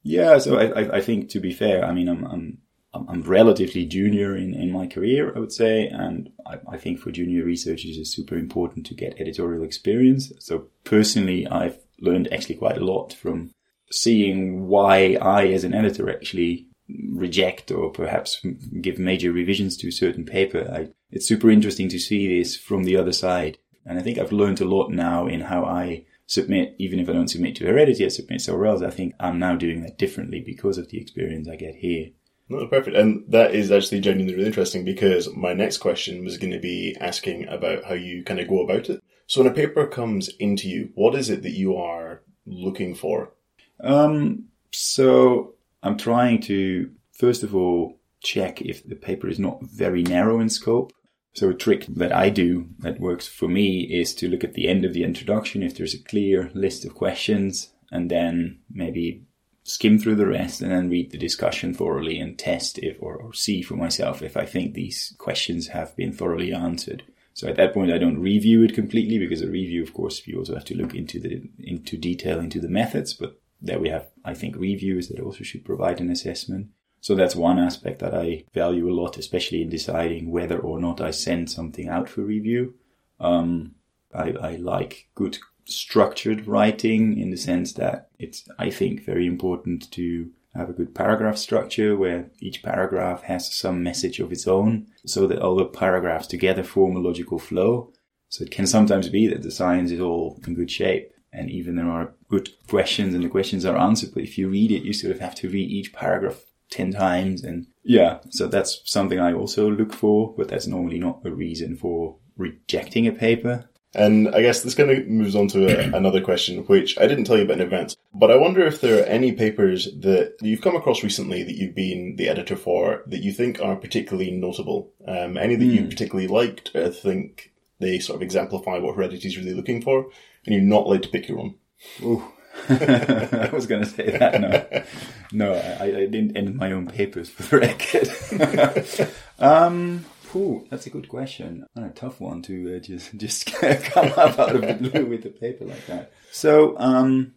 Yeah, 0.02 0.38
so 0.38 0.58
I, 0.58 0.96
I 0.96 1.02
think 1.02 1.30
to 1.32 1.42
be 1.42 1.52
fair, 1.52 1.84
I 1.84 1.92
mean, 1.92 2.08
I'm, 2.08 2.24
I'm 2.24 2.60
I'm 2.94 3.22
relatively 3.22 3.86
junior 3.86 4.36
in, 4.36 4.54
in 4.54 4.70
my 4.70 4.86
career, 4.86 5.34
I 5.34 5.40
would 5.40 5.54
say, 5.54 5.88
and 5.88 6.30
I, 6.46 6.58
I, 6.74 6.78
think 6.78 7.00
for 7.00 7.10
junior 7.10 7.46
researchers 7.46 7.98
it's 7.98 8.14
super 8.14 8.36
important 8.36 8.86
to 8.88 8.94
get 8.94 9.18
editorial 9.18 9.64
experience. 9.64 10.34
So 10.40 10.68
personally, 10.84 11.48
I've 11.48 11.78
learned 12.02 12.32
actually 12.34 12.56
quite 12.56 12.78
a 12.78 12.86
lot 12.86 13.14
from 13.14 13.52
seeing 13.92 14.68
why 14.68 15.18
I, 15.22 15.48
as 15.48 15.64
an 15.64 15.74
editor, 15.74 16.10
actually 16.10 16.68
reject 17.14 17.72
or 17.72 17.90
perhaps 17.90 18.46
give 18.82 19.00
major 19.00 19.32
revisions 19.32 19.78
to 19.78 19.88
a 19.88 19.94
certain 19.94 20.26
paper. 20.26 20.70
I, 20.72 20.90
it's 21.10 21.28
super 21.28 21.50
interesting 21.50 21.90
to 21.90 22.00
see 22.00 22.28
this 22.28 22.58
from 22.58 22.84
the 22.84 22.98
other 22.98 23.14
side. 23.14 23.58
And 23.86 23.98
I 23.98 24.02
think 24.02 24.18
I've 24.18 24.32
learned 24.32 24.62
a 24.62 24.66
lot 24.66 24.90
now 24.92 25.28
in 25.28 25.42
how 25.42 25.66
I 25.66 26.06
submit, 26.28 26.76
even 26.78 27.00
if 27.00 27.10
I 27.10 27.14
don't 27.14 27.30
submit 27.30 27.56
to 27.58 27.66
Heredity, 27.66 28.06
I 28.06 28.10
submit 28.10 28.42
somewhere 28.42 28.68
else. 28.68 28.82
I 28.82 28.90
think 28.90 29.14
I'm 29.20 29.40
now 29.40 29.56
doing 29.56 29.82
that 29.84 29.98
differently 29.98 30.42
because 30.46 30.78
of 30.78 30.90
the 30.90 31.00
experience 31.00 31.48
I 31.48 31.56
get 31.56 31.76
here. 31.76 32.10
No, 32.48 32.68
perfect. 32.68 32.98
And 32.98 33.24
that 33.30 33.56
is 33.56 33.72
actually 33.72 34.02
genuinely 34.02 34.36
really 34.36 34.48
interesting 34.48 34.84
because 34.84 35.34
my 35.34 35.54
next 35.54 35.78
question 35.78 36.24
was 36.24 36.38
going 36.38 36.52
to 36.52 36.60
be 36.60 36.96
asking 37.00 37.48
about 37.48 37.86
how 37.86 37.94
you 37.94 38.24
kind 38.24 38.40
of 38.40 38.48
go 38.48 38.62
about 38.62 38.90
it. 38.90 39.02
So 39.32 39.42
when 39.42 39.50
a 39.50 39.56
paper 39.56 39.88
comes 39.88 40.28
into 40.40 40.68
you, 40.68 40.90
what 40.94 41.16
is 41.16 41.30
it 41.30 41.42
that 41.44 41.58
you 41.58 41.78
are 41.78 42.22
looking 42.46 42.94
for? 42.94 43.32
Um, 43.80 44.50
so 44.74 45.54
I'm 45.82 45.98
trying 45.98 46.42
to, 46.42 46.92
first 47.14 47.42
of 47.42 47.56
all, 47.56 47.98
check 48.20 48.62
if 48.62 48.86
the 48.86 48.98
paper 48.98 49.30
is 49.30 49.40
not 49.40 49.64
very 49.64 50.04
narrow 50.04 50.42
in 50.42 50.50
scope. 50.50 50.92
So 51.32 51.50
a 51.50 51.54
trick 51.54 51.86
that 51.88 52.14
I 52.14 52.28
do 52.28 52.72
that 52.80 53.00
works 53.00 53.26
for 53.26 53.48
me 53.48 53.84
is 53.84 54.14
to 54.16 54.28
look 54.28 54.44
at 54.44 54.54
the 54.54 54.68
end 54.68 54.84
of 54.84 54.92
the 54.92 55.06
introduction 55.06 55.64
if 55.64 55.78
there's 55.78 55.94
a 55.94 56.04
clear 56.04 56.52
list 56.54 56.84
of 56.84 56.94
questions 56.94 57.70
and 57.90 58.12
then 58.12 58.60
maybe 58.70 59.24
skim 59.64 59.98
through 59.98 60.16
the 60.16 60.28
rest 60.28 60.60
and 60.60 60.74
then 60.74 60.90
read 60.90 61.12
the 61.12 61.18
discussion 61.18 61.74
thoroughly 61.74 62.20
and 62.20 62.38
test 62.38 62.80
if 62.80 62.98
or, 63.00 63.16
or 63.16 63.34
see 63.34 63.62
for 63.62 63.78
myself 63.78 64.22
if 64.22 64.36
I 64.36 64.46
think 64.46 64.74
these 64.74 65.16
questions 65.18 65.68
have 65.68 65.96
been 65.96 66.12
thoroughly 66.12 66.52
answered. 66.52 67.04
So 67.34 67.48
at 67.48 67.56
that 67.56 67.74
point, 67.74 67.92
I 67.92 67.98
don't 67.98 68.20
review 68.20 68.64
it 68.64 68.74
completely 68.74 69.18
because 69.18 69.42
a 69.42 69.48
review, 69.48 69.84
of 69.84 69.94
course, 69.94 70.26
you 70.28 70.38
also 70.38 70.54
have 70.54 70.66
to 70.66 70.76
look 70.76 70.94
into 70.94 71.20
the 71.20 71.50
into 71.60 71.98
detail 71.98 72.40
into 72.40 72.60
the 72.60 72.68
methods. 72.68 73.14
But 73.14 73.40
there 73.62 73.80
we 73.80 73.90
have, 73.90 74.08
I 74.26 74.34
think, 74.34 74.56
reviews 74.56 75.08
that 75.08 75.20
also 75.20 75.44
should 75.44 75.64
provide 75.64 76.00
an 76.00 76.10
assessment. 76.10 76.68
So 77.00 77.16
that's 77.16 77.36
one 77.36 77.58
aspect 77.58 78.00
that 78.00 78.14
I 78.14 78.44
value 78.54 78.90
a 78.90 78.94
lot, 78.94 79.18
especially 79.18 79.62
in 79.62 79.70
deciding 79.70 80.30
whether 80.30 80.60
or 80.60 80.80
not 80.80 81.02
I 81.02 81.12
send 81.12 81.50
something 81.50 81.88
out 81.88 82.10
for 82.10 82.22
review. 82.22 82.76
Um, 83.20 83.76
I, 84.14 84.32
I 84.32 84.56
like 84.58 85.08
good 85.16 85.40
structured 85.66 86.48
writing 86.48 87.18
in 87.18 87.32
the 87.32 87.38
sense 87.38 87.74
that 87.74 88.10
it's, 88.20 88.48
I 88.60 88.70
think, 88.70 89.04
very 89.04 89.26
important 89.26 89.90
to 89.92 90.30
have 90.56 90.70
a 90.70 90.74
good 90.74 90.94
paragraph 90.94 91.38
structure 91.38 91.96
where 91.96 92.30
each 92.40 92.62
paragraph 92.62 93.24
has 93.24 93.54
some 93.54 93.84
message 93.84 94.20
of 94.20 94.32
its 94.32 94.48
own 94.48 94.88
so 95.06 95.28
that 95.28 95.40
all 95.40 95.56
the 95.56 95.66
paragraphs 95.66 96.28
together 96.28 96.64
form 96.64 96.96
a 96.96 97.00
logical 97.00 97.40
flow. 97.40 97.92
So 98.30 98.44
it 98.44 98.52
can 98.52 98.68
sometimes 98.68 99.10
be 99.10 99.28
that 99.28 99.44
the 99.44 99.52
science 99.52 99.92
is 99.92 100.02
all 100.02 100.40
in 100.46 100.56
good 100.56 100.72
shape 100.72 101.12
and 101.34 101.50
even 101.50 101.76
there 101.76 101.90
are 101.90 102.14
good 102.30 102.50
questions 102.68 103.14
and 103.14 103.24
the 103.24 103.30
questions 103.30 103.66
are 103.66 103.78
answered, 103.78 104.12
but 104.14 104.24
if 104.24 104.38
you 104.38 104.50
read 104.50 104.72
it, 104.72 104.84
you 104.84 104.94
sort 104.94 105.14
of 105.14 105.20
have 105.20 105.36
to 105.36 105.50
read 105.50 105.70
each 105.70 105.94
paragraph 105.94 106.44
10 106.72 106.92
times. 106.92 107.44
And 107.44 107.68
yeah, 107.84 108.20
so 108.30 108.48
that's 108.48 108.82
something 108.86 109.20
I 109.20 109.34
also 109.34 109.70
look 109.70 109.94
for, 109.94 110.34
but 110.38 110.50
that's 110.50 110.68
normally 110.68 111.00
not 111.00 111.22
a 111.26 111.32
reason 111.32 111.78
for 111.78 112.18
rejecting 112.38 113.08
a 113.08 113.12
paper. 113.12 113.70
And 113.94 114.34
I 114.34 114.42
guess 114.42 114.62
this 114.62 114.76
kind 114.76 114.90
of 114.90 115.08
moves 115.08 115.36
on 115.36 115.48
to 115.50 115.68
a, 115.68 115.92
another 115.98 116.22
question, 116.22 116.64
which 116.66 116.98
I 116.98 117.08
didn't 117.08 117.26
tell 117.26 117.38
you 117.38 117.44
about 117.44 117.58
in 117.58 117.64
advance. 117.64 117.98
But 118.14 118.32
I 118.32 118.38
wonder 118.38 118.66
if 118.66 118.82
there 118.82 119.02
are 119.02 119.06
any 119.06 119.32
papers 119.32 119.86
that 120.00 120.36
you've 120.42 120.62
come 120.62 120.76
across 120.76 121.04
recently 121.04 121.44
that 121.44 121.56
you've 121.56 121.76
been 121.76 122.16
the 122.18 122.30
editor 122.30 122.56
for 122.56 123.04
that 123.08 123.22
you 123.22 123.32
think 123.32 123.62
are 123.62 123.76
particularly 123.76 124.32
notable. 124.32 124.92
Um, 125.08 125.38
any 125.38 125.56
that 125.56 125.66
mm. 125.66 125.74
you 125.74 125.88
particularly 125.88 126.28
liked, 126.28 126.76
or 126.76 126.90
think 126.90 127.52
they 127.80 128.00
sort 128.00 128.18
of 128.18 128.22
exemplify 128.22 128.78
what 128.78 128.96
Heredity 128.96 129.28
is 129.28 129.38
really 129.38 129.54
looking 129.54 129.82
for, 129.82 130.10
and 130.46 130.56
you're 130.56 130.64
not 130.64 130.86
allowed 130.86 131.04
to 131.04 131.10
pick 131.10 131.28
your 131.28 131.40
own. 131.40 131.56
Ooh. 132.02 132.24
I 132.70 133.50
was 133.52 133.66
going 133.66 133.84
to 133.84 133.90
say 133.90 134.12
that. 134.12 134.42
No, 134.42 134.84
no, 135.32 135.54
I, 135.54 135.86
I 135.86 136.06
didn't 136.06 136.36
end 136.36 136.56
my 136.58 136.72
own 136.72 136.88
papers 136.88 137.30
for 137.30 137.44
the 137.44 137.60
record. 137.60 139.10
um, 139.40 140.06
Ooh, 140.36 140.66
that's 140.70 140.88
a 140.88 140.90
good 140.90 141.10
question. 141.10 141.66
And 141.76 141.86
a 141.86 141.90
tough 141.90 142.20
one 142.20 142.42
to 142.44 142.76
uh, 142.76 142.80
just 142.80 143.16
just 143.18 143.46
come 143.54 144.12
up 144.18 144.40
out 144.40 144.56
of 144.56 144.62
the 144.62 144.90
blue 144.90 145.06
with 145.06 145.26
a 145.26 145.30
paper 145.30 145.66
like 145.66 145.86
that. 145.88 146.12
So, 146.32 146.78
um, 146.78 147.34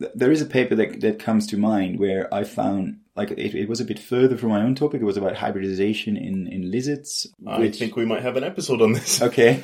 th- 0.00 0.12
there 0.14 0.30
is 0.30 0.42
a 0.42 0.46
paper 0.46 0.74
that 0.76 1.00
that 1.00 1.18
comes 1.18 1.46
to 1.48 1.56
mind 1.56 1.98
where 1.98 2.32
I 2.32 2.44
found 2.44 3.00
like 3.16 3.30
it, 3.30 3.54
it 3.54 3.68
was 3.68 3.80
a 3.80 3.84
bit 3.84 3.98
further 3.98 4.36
from 4.36 4.50
my 4.50 4.62
own 4.62 4.74
topic. 4.74 5.00
It 5.00 5.06
was 5.06 5.16
about 5.16 5.36
hybridization 5.36 6.16
in 6.16 6.46
in 6.48 6.70
lizards. 6.70 7.26
I 7.46 7.68
think 7.70 7.96
we 7.96 8.06
might 8.06 8.22
have 8.22 8.36
an 8.36 8.44
episode 8.44 8.82
on 8.82 8.92
this. 8.92 9.22
Okay, 9.22 9.62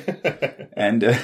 and. 0.73 1.03
Uh, 1.03 1.17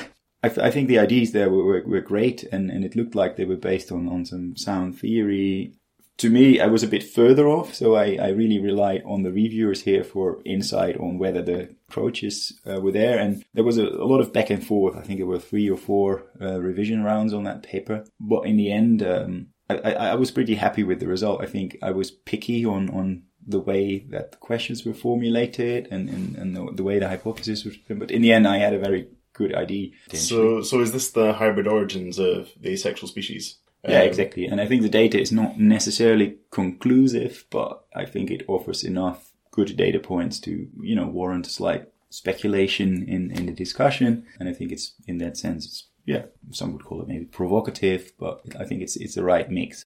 I, 0.44 0.50
th- 0.50 0.60
I, 0.60 0.70
think 0.70 0.88
the 0.88 1.00
ideas 1.00 1.32
there 1.32 1.50
were, 1.50 1.64
were, 1.64 1.84
were, 1.84 2.00
great 2.00 2.44
and, 2.44 2.70
and 2.70 2.86
it 2.86 2.96
looked 2.96 3.16
like 3.16 3.36
they 3.36 3.44
were 3.44 3.58
based 3.58 3.92
on, 3.92 4.08
on 4.08 4.24
some 4.24 4.56
sound 4.56 5.00
theory 5.00 5.74
to 6.18 6.30
me, 6.30 6.60
I 6.60 6.66
was 6.66 6.82
a 6.82 6.88
bit 6.88 7.04
further 7.04 7.48
off, 7.48 7.76
so 7.76 7.96
I, 7.96 8.18
I 8.20 8.30
really 8.30 8.60
rely 8.60 9.02
on 9.06 9.22
the 9.22 9.32
reviewers 9.32 9.84
here 9.84 10.04
for 10.04 10.42
insight 10.46 10.98
on 10.98 11.20
whether 11.20 11.44
the 11.44 11.76
approaches 11.88 12.60
uh, 12.66 12.82
were 12.82 12.92
there. 12.92 13.20
And 13.20 13.46
there 13.54 13.64
was 13.64 13.78
a, 13.78 13.86
a, 13.86 14.06
lot 14.06 14.20
of 14.20 14.34
back 14.34 14.50
and 14.50 14.66
forth. 14.66 14.98
I 14.98 15.02
think 15.02 15.20
there 15.20 15.28
were 15.28 15.40
three 15.40 15.70
or 15.70 15.78
four 15.78 16.24
uh, 16.42 16.60
revision 16.60 17.04
rounds 17.04 17.34
on 17.34 17.44
that 17.44 17.62
paper. 17.62 18.04
But 18.20 18.42
in 18.48 18.58
the 18.58 18.72
end, 18.72 19.04
um, 19.04 19.48
I, 19.70 19.76
I, 19.78 19.92
I, 19.92 20.16
was 20.16 20.32
pretty 20.32 20.56
happy 20.56 20.84
with 20.84 21.00
the 21.00 21.08
result. 21.08 21.42
I 21.42 21.46
think 21.46 21.78
I 21.84 21.92
was 21.92 22.10
picky 22.10 22.66
on, 22.66 22.90
on 22.90 23.24
the 23.46 23.60
way 23.60 24.00
that 24.10 24.32
the 24.32 24.38
questions 24.38 24.86
were 24.86 24.96
formulated 24.96 25.88
and, 25.92 26.10
and, 26.10 26.36
and 26.36 26.56
the, 26.56 26.72
the 26.74 26.84
way 26.84 26.98
the 26.98 27.10
hypothesis 27.10 27.64
was. 27.64 27.78
But 27.88 28.10
in 28.10 28.24
the 28.24 28.32
end, 28.32 28.48
I 28.48 28.58
had 28.58 28.74
a 28.74 28.80
very 28.80 29.08
good 29.34 29.54
idea. 29.54 29.92
So, 30.14 30.64
so 30.64 30.82
is 30.82 30.94
this 30.94 31.12
the 31.12 31.34
hybrid 31.34 31.68
origins 31.68 32.18
of 32.18 32.50
the 32.60 32.70
asexual 32.72 33.08
species? 33.08 33.60
Yeah, 33.84 34.02
um, 34.02 34.08
exactly. 34.08 34.46
And 34.46 34.60
I 34.60 34.66
think 34.68 34.82
the 34.82 34.90
data 34.90 35.20
is 35.20 35.32
not 35.32 35.60
necessarily 35.60 36.38
conclusive, 36.52 37.46
but 37.50 37.86
I 37.96 38.06
think 38.06 38.32
it 38.32 38.44
offers 38.48 38.84
enough 38.84 39.32
good 39.52 39.76
data 39.78 40.00
points 40.00 40.40
to, 40.42 40.68
you 40.82 40.96
know, 40.96 41.08
warrant 41.08 41.48
a 41.48 41.50
slight 41.50 41.88
speculation 42.10 43.08
in, 43.08 43.32
in 43.32 43.46
the 43.46 43.52
discussion. 43.52 44.26
And 44.40 44.48
I 44.48 44.54
think 44.54 44.72
it's, 44.72 44.94
in 45.08 45.18
that 45.20 45.38
sense, 45.38 45.66
it's, 45.66 45.88
yeah, 46.06 46.26
some 46.52 46.74
would 46.74 46.86
call 46.86 47.02
it 47.02 47.08
maybe 47.08 47.26
provocative, 47.26 48.14
but 48.20 48.42
I 48.60 48.66
think 48.66 48.82
it's, 48.82 48.96
it's 48.96 49.16
the 49.16 49.24
right 49.24 49.50
mix. 49.50 49.84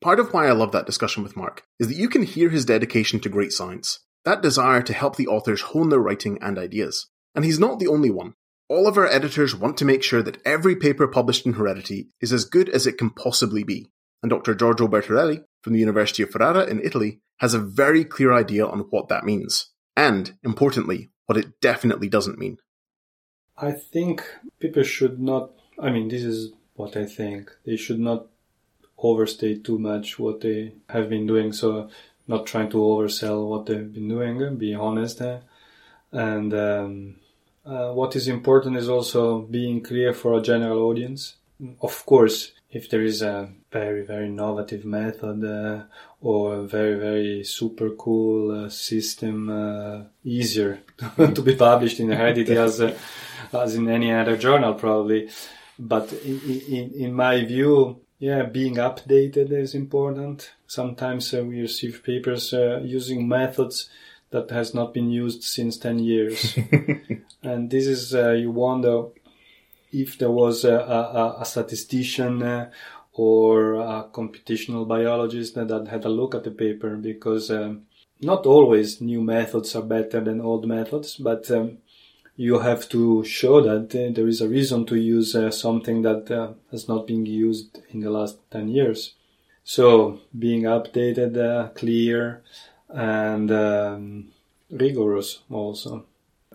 Part 0.00 0.20
of 0.20 0.32
why 0.32 0.46
I 0.46 0.52
love 0.52 0.72
that 0.72 0.86
discussion 0.86 1.22
with 1.22 1.36
Mark 1.36 1.64
is 1.78 1.88
that 1.88 1.96
you 1.96 2.08
can 2.08 2.22
hear 2.22 2.50
his 2.50 2.64
dedication 2.64 3.20
to 3.20 3.28
great 3.28 3.52
science, 3.52 4.00
that 4.24 4.42
desire 4.42 4.82
to 4.82 4.92
help 4.92 5.16
the 5.16 5.26
authors 5.26 5.62
hone 5.62 5.88
their 5.88 5.98
writing 5.98 6.38
and 6.40 6.58
ideas. 6.58 7.06
And 7.34 7.44
he's 7.44 7.58
not 7.58 7.78
the 7.78 7.88
only 7.88 8.10
one. 8.10 8.34
All 8.68 8.86
of 8.88 8.96
our 8.96 9.06
editors 9.06 9.54
want 9.54 9.76
to 9.78 9.84
make 9.84 10.02
sure 10.02 10.22
that 10.22 10.40
every 10.44 10.74
paper 10.74 11.06
published 11.06 11.44
in 11.44 11.52
Heredity 11.52 12.08
is 12.20 12.32
as 12.32 12.46
good 12.46 12.70
as 12.70 12.86
it 12.86 12.96
can 12.96 13.10
possibly 13.10 13.62
be. 13.62 13.90
And 14.22 14.30
Dr. 14.30 14.54
Giorgio 14.54 14.88
Bertorelli 14.88 15.44
from 15.60 15.74
the 15.74 15.80
University 15.80 16.22
of 16.22 16.30
Ferrara 16.30 16.64
in 16.64 16.80
Italy 16.80 17.20
has 17.40 17.52
a 17.52 17.58
very 17.58 18.06
clear 18.06 18.32
idea 18.32 18.66
on 18.66 18.80
what 18.88 19.08
that 19.08 19.24
means. 19.24 19.70
And, 19.96 20.38
importantly, 20.42 21.10
what 21.26 21.36
it 21.36 21.60
definitely 21.60 22.08
doesn't 22.08 22.38
mean. 22.38 22.56
I 23.56 23.72
think 23.72 24.24
people 24.58 24.82
should 24.82 25.20
not, 25.20 25.50
I 25.78 25.90
mean, 25.90 26.08
this 26.08 26.22
is 26.22 26.52
what 26.72 26.96
I 26.96 27.04
think. 27.04 27.50
They 27.66 27.76
should 27.76 28.00
not 28.00 28.28
overstate 28.96 29.64
too 29.64 29.78
much 29.78 30.18
what 30.18 30.40
they 30.40 30.72
have 30.88 31.10
been 31.10 31.26
doing. 31.26 31.52
So, 31.52 31.90
not 32.26 32.46
trying 32.46 32.70
to 32.70 32.78
oversell 32.78 33.46
what 33.46 33.66
they've 33.66 33.92
been 33.92 34.08
doing, 34.08 34.56
be 34.56 34.74
honest. 34.74 35.20
And, 36.12 36.54
um, 36.54 37.16
uh, 37.66 37.92
what 37.92 38.14
is 38.16 38.28
important 38.28 38.76
is 38.76 38.88
also 38.88 39.40
being 39.40 39.82
clear 39.82 40.12
for 40.12 40.34
a 40.34 40.42
general 40.42 40.82
audience. 40.82 41.36
Of 41.80 42.04
course, 42.04 42.52
if 42.70 42.90
there 42.90 43.02
is 43.02 43.22
a 43.22 43.48
very, 43.72 44.02
very 44.02 44.26
innovative 44.26 44.84
method 44.84 45.44
uh, 45.44 45.84
or 46.20 46.56
a 46.56 46.62
very, 46.62 46.98
very 46.98 47.44
super 47.44 47.90
cool 47.90 48.66
uh, 48.66 48.68
system, 48.68 49.48
uh, 49.48 50.02
easier 50.24 50.80
to 51.16 51.42
be 51.42 51.54
published 51.54 52.00
in 52.00 52.10
Heredity 52.10 52.56
as, 52.66 52.80
uh, 52.80 52.96
as 53.52 53.76
in 53.76 53.88
any 53.88 54.12
other 54.12 54.36
journal, 54.36 54.74
probably. 54.74 55.30
But 55.78 56.12
in, 56.12 56.40
in, 56.68 56.92
in 56.94 57.12
my 57.14 57.44
view, 57.44 58.00
yeah, 58.18 58.42
being 58.42 58.76
updated 58.76 59.52
is 59.52 59.74
important. 59.74 60.50
Sometimes 60.66 61.32
uh, 61.32 61.42
we 61.44 61.60
receive 61.60 62.02
papers 62.04 62.52
using 62.52 63.28
methods 63.28 63.88
that 64.34 64.50
has 64.50 64.74
not 64.74 64.92
been 64.92 65.10
used 65.12 65.44
since 65.44 65.76
10 65.76 66.00
years. 66.00 66.58
and 67.44 67.70
this 67.70 67.86
is, 67.86 68.12
uh, 68.16 68.32
you 68.32 68.50
wonder 68.50 69.04
if 69.92 70.18
there 70.18 70.32
was 70.32 70.64
a, 70.64 70.74
a, 70.74 71.36
a 71.40 71.44
statistician 71.44 72.42
uh, 72.42 72.68
or 73.12 73.74
a 73.74 74.08
computational 74.12 74.88
biologist 74.88 75.54
that, 75.54 75.86
had 75.88 76.04
a 76.04 76.08
look 76.08 76.34
at 76.34 76.42
the 76.42 76.50
paper 76.50 76.96
because 76.96 77.48
um, 77.52 77.82
not 78.20 78.44
always 78.44 79.00
new 79.00 79.20
methods 79.20 79.76
are 79.76 79.82
better 79.82 80.20
than 80.20 80.40
old 80.40 80.66
methods, 80.66 81.14
but 81.14 81.48
um, 81.52 81.78
you 82.34 82.58
have 82.58 82.88
to 82.88 83.22
show 83.22 83.60
that 83.60 83.94
uh, 83.94 84.12
there 84.12 84.26
is 84.26 84.40
a 84.40 84.48
reason 84.48 84.84
to 84.86 84.96
use 84.96 85.36
uh, 85.36 85.48
something 85.52 86.02
that 86.02 86.28
uh, 86.28 86.54
has 86.72 86.88
not 86.88 87.06
been 87.06 87.24
used 87.24 87.78
in 87.90 88.00
the 88.00 88.10
last 88.10 88.38
10 88.50 88.66
years. 88.66 89.14
So 89.62 90.18
being 90.36 90.62
updated, 90.62 91.38
uh, 91.38 91.68
clear, 91.68 92.42
and 92.94 93.50
um, 93.50 94.28
rigorous 94.70 95.40
also, 95.50 96.06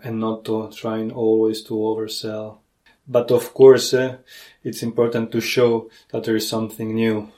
and 0.02 0.18
not 0.18 0.44
to 0.46 0.70
trying 0.74 1.12
always 1.12 1.62
to 1.62 1.74
oversell. 1.74 2.58
But 3.06 3.30
of 3.30 3.52
course, 3.54 3.92
uh, 3.92 4.18
it's 4.62 4.82
important 4.82 5.32
to 5.32 5.40
show 5.40 5.90
that 6.12 6.24
there 6.24 6.36
is 6.36 6.48
something 6.48 6.94
new. 6.94 7.30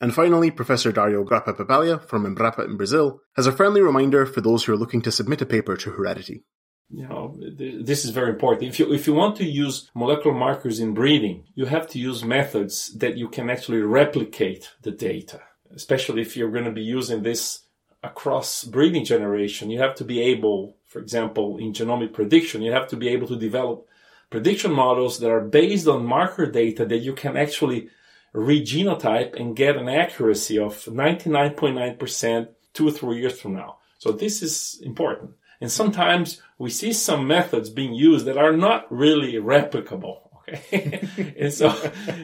And 0.00 0.14
finally, 0.14 0.50
Professor 0.50 0.92
Dario 0.92 1.24
Grattapaglia 1.24 2.02
from 2.02 2.24
Embrapa 2.24 2.64
in 2.64 2.78
Brazil 2.78 3.20
has 3.36 3.46
a 3.46 3.52
friendly 3.52 3.82
reminder 3.82 4.24
for 4.24 4.40
those 4.40 4.64
who 4.64 4.72
are 4.72 4.78
looking 4.78 5.02
to 5.02 5.12
submit 5.12 5.42
a 5.42 5.46
paper 5.46 5.76
to 5.76 5.90
Heredity. 5.90 6.42
You 6.88 7.06
know, 7.06 7.36
this 7.38 8.04
is 8.04 8.10
very 8.10 8.30
important. 8.30 8.70
If 8.70 8.78
you, 8.80 8.92
if 8.92 9.06
you 9.06 9.12
want 9.14 9.36
to 9.36 9.44
use 9.44 9.90
molecular 9.94 10.36
markers 10.36 10.80
in 10.80 10.94
breeding, 10.94 11.44
you 11.54 11.66
have 11.66 11.86
to 11.88 11.98
use 11.98 12.24
methods 12.24 12.92
that 12.98 13.16
you 13.16 13.28
can 13.28 13.50
actually 13.50 13.82
replicate 13.82 14.70
the 14.82 14.90
data, 14.90 15.40
especially 15.74 16.22
if 16.22 16.36
you're 16.36 16.50
going 16.50 16.64
to 16.64 16.72
be 16.72 16.82
using 16.82 17.22
this 17.22 17.60
across 18.02 18.64
breeding 18.64 19.04
generation, 19.04 19.70
you 19.70 19.78
have 19.80 19.94
to 19.96 20.04
be 20.04 20.20
able, 20.20 20.76
for 20.86 20.98
example, 20.98 21.58
in 21.58 21.72
genomic 21.72 22.12
prediction, 22.12 22.62
you 22.62 22.72
have 22.72 22.88
to 22.88 22.96
be 22.96 23.08
able 23.08 23.26
to 23.28 23.36
develop 23.36 23.86
prediction 24.30 24.72
models 24.72 25.18
that 25.18 25.30
are 25.30 25.40
based 25.40 25.86
on 25.86 26.06
marker 26.06 26.46
data 26.46 26.86
that 26.86 26.98
you 26.98 27.12
can 27.12 27.36
actually 27.36 27.88
read 28.32 28.66
genotype 28.66 29.38
and 29.38 29.56
get 29.56 29.76
an 29.76 29.88
accuracy 29.88 30.58
of 30.58 30.84
99.9% 30.84 32.48
two 32.72 32.88
or 32.88 32.92
three 32.92 33.20
years 33.20 33.40
from 33.40 33.54
now. 33.54 33.78
So 33.98 34.12
this 34.12 34.42
is 34.42 34.80
important. 34.82 35.32
And 35.60 35.70
sometimes 35.70 36.40
we 36.58 36.70
see 36.70 36.92
some 36.92 37.26
methods 37.26 37.68
being 37.68 37.92
used 37.92 38.24
that 38.26 38.38
are 38.38 38.56
not 38.56 38.90
really 38.90 39.34
replicable. 39.34 40.28
Okay. 40.48 41.34
and 41.38 41.52
so, 41.52 41.74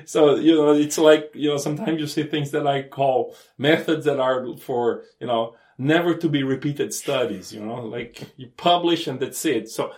so, 0.05 0.37
you 0.37 0.55
know, 0.55 0.73
it's 0.73 0.99
like, 0.99 1.31
you 1.35 1.51
know, 1.51 1.59
sometimes 1.59 2.01
you 2.01 2.07
see 2.07 2.23
things 2.23 2.53
that 2.53 2.67
I 2.67 2.83
call 2.83 3.37
methods 3.59 4.07
that 4.07 4.19
are 4.19 4.57
for, 4.57 5.05
you 5.21 5.27
know, 5.27 5.55
never 5.79 6.15
to 6.15 6.29
be 6.29 6.43
repeated 6.43 6.93
studies, 6.93 7.53
you 7.53 7.65
know, 7.65 7.85
like 7.85 8.23
you 8.37 8.49
publish 8.57 9.07
and 9.07 9.21
that's 9.21 9.45
it. 9.45 9.69
So 9.69 9.93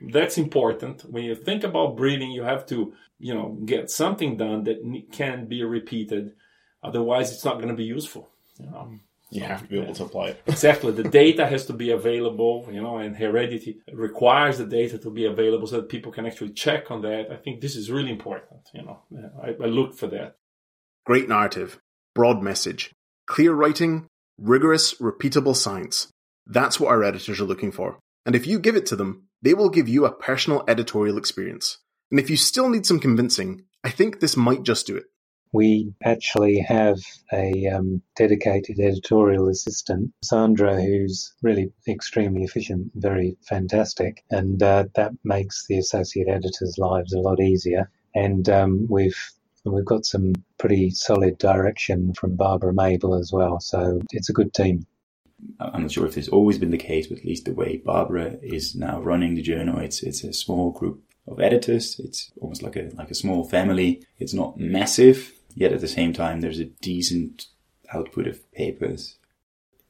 that's 0.00 0.38
important. 0.38 1.02
When 1.02 1.24
you 1.24 1.34
think 1.34 1.64
about 1.64 1.96
breeding, 1.96 2.30
you 2.30 2.42
have 2.42 2.66
to, 2.66 2.94
you 3.18 3.34
know, 3.34 3.58
get 3.64 3.90
something 3.90 4.36
done 4.36 4.64
that 4.64 4.78
can 5.12 5.46
be 5.46 5.62
repeated. 5.62 6.34
Otherwise, 6.82 7.32
it's 7.32 7.44
not 7.44 7.56
going 7.56 7.68
to 7.68 7.74
be 7.74 7.84
useful. 7.84 8.28
You 8.58 8.66
know. 8.66 8.88
Mm. 8.90 9.00
You 9.30 9.42
have 9.42 9.60
to 9.62 9.68
be 9.68 9.78
able 9.78 9.94
to 9.94 10.04
apply 10.04 10.28
it. 10.28 10.42
exactly. 10.46 10.90
The 10.90 11.02
data 11.02 11.46
has 11.46 11.66
to 11.66 11.74
be 11.74 11.90
available, 11.90 12.66
you 12.72 12.80
know, 12.80 12.96
and 12.96 13.14
heredity 13.14 13.78
requires 13.92 14.56
the 14.56 14.64
data 14.64 14.96
to 14.98 15.10
be 15.10 15.26
available 15.26 15.66
so 15.66 15.76
that 15.76 15.90
people 15.90 16.10
can 16.10 16.24
actually 16.24 16.52
check 16.52 16.90
on 16.90 17.02
that. 17.02 17.30
I 17.30 17.36
think 17.36 17.60
this 17.60 17.76
is 17.76 17.90
really 17.90 18.10
important, 18.10 18.60
you 18.72 18.82
know. 18.82 19.00
I, 19.42 19.48
I 19.62 19.66
look 19.66 19.94
for 19.94 20.06
that. 20.06 20.36
Great 21.04 21.28
narrative, 21.28 21.78
broad 22.14 22.42
message, 22.42 22.94
clear 23.26 23.52
writing, 23.52 24.06
rigorous, 24.38 24.94
repeatable 24.94 25.56
science. 25.56 26.08
That's 26.46 26.80
what 26.80 26.90
our 26.90 27.04
editors 27.04 27.40
are 27.40 27.44
looking 27.44 27.72
for. 27.72 27.98
And 28.24 28.34
if 28.34 28.46
you 28.46 28.58
give 28.58 28.76
it 28.76 28.86
to 28.86 28.96
them, 28.96 29.28
they 29.42 29.54
will 29.54 29.70
give 29.70 29.88
you 29.88 30.04
a 30.04 30.14
personal 30.14 30.64
editorial 30.68 31.18
experience. 31.18 31.78
And 32.10 32.18
if 32.18 32.30
you 32.30 32.36
still 32.36 32.68
need 32.68 32.86
some 32.86 33.00
convincing, 33.00 33.62
I 33.84 33.90
think 33.90 34.20
this 34.20 34.36
might 34.36 34.62
just 34.62 34.86
do 34.86 34.96
it. 34.96 35.04
We 35.52 35.94
actually 36.04 36.58
have 36.58 36.98
a 37.32 37.68
um, 37.68 38.02
dedicated 38.16 38.78
editorial 38.78 39.48
assistant, 39.48 40.12
Sandra, 40.22 40.80
who's 40.80 41.32
really 41.42 41.72
extremely 41.88 42.42
efficient, 42.44 42.92
very 42.94 43.38
fantastic, 43.48 44.24
and 44.30 44.62
uh, 44.62 44.84
that 44.94 45.12
makes 45.24 45.64
the 45.66 45.78
associate 45.78 46.28
editors' 46.28 46.76
lives 46.76 47.14
a 47.14 47.20
lot 47.20 47.40
easier. 47.40 47.90
And 48.14 48.46
um, 48.48 48.86
we've 48.90 49.18
we've 49.72 49.84
got 49.84 50.06
some 50.06 50.34
pretty 50.58 50.90
solid 50.90 51.38
direction 51.38 52.14
from 52.14 52.36
Barbara 52.36 52.72
Mable 52.72 53.14
as 53.14 53.32
well, 53.32 53.60
so 53.60 54.00
it's 54.12 54.28
a 54.28 54.32
good 54.32 54.52
team. 54.54 54.86
I'm 55.60 55.82
not 55.82 55.92
sure 55.92 56.06
if 56.06 56.14
this 56.14 56.26
has 56.26 56.32
always 56.32 56.58
been 56.58 56.70
the 56.70 56.78
case, 56.78 57.06
but 57.06 57.18
at 57.18 57.24
least 57.24 57.44
the 57.44 57.54
way 57.54 57.76
Barbara 57.84 58.38
is 58.42 58.74
now 58.74 59.00
running 59.00 59.34
the 59.34 59.42
journal, 59.42 59.78
it's 59.78 60.02
it's 60.02 60.24
a 60.24 60.32
small 60.32 60.72
group 60.72 61.02
of 61.26 61.40
editors. 61.40 62.00
It's 62.00 62.30
almost 62.40 62.62
like 62.62 62.76
a 62.76 62.90
like 62.94 63.10
a 63.10 63.14
small 63.14 63.44
family. 63.44 64.02
It's 64.18 64.34
not 64.34 64.58
massive, 64.58 65.32
yet 65.54 65.72
at 65.72 65.80
the 65.80 65.88
same 65.88 66.12
time 66.12 66.40
there's 66.40 66.58
a 66.58 66.64
decent 66.64 67.46
output 67.92 68.26
of 68.26 68.52
papers. 68.52 69.18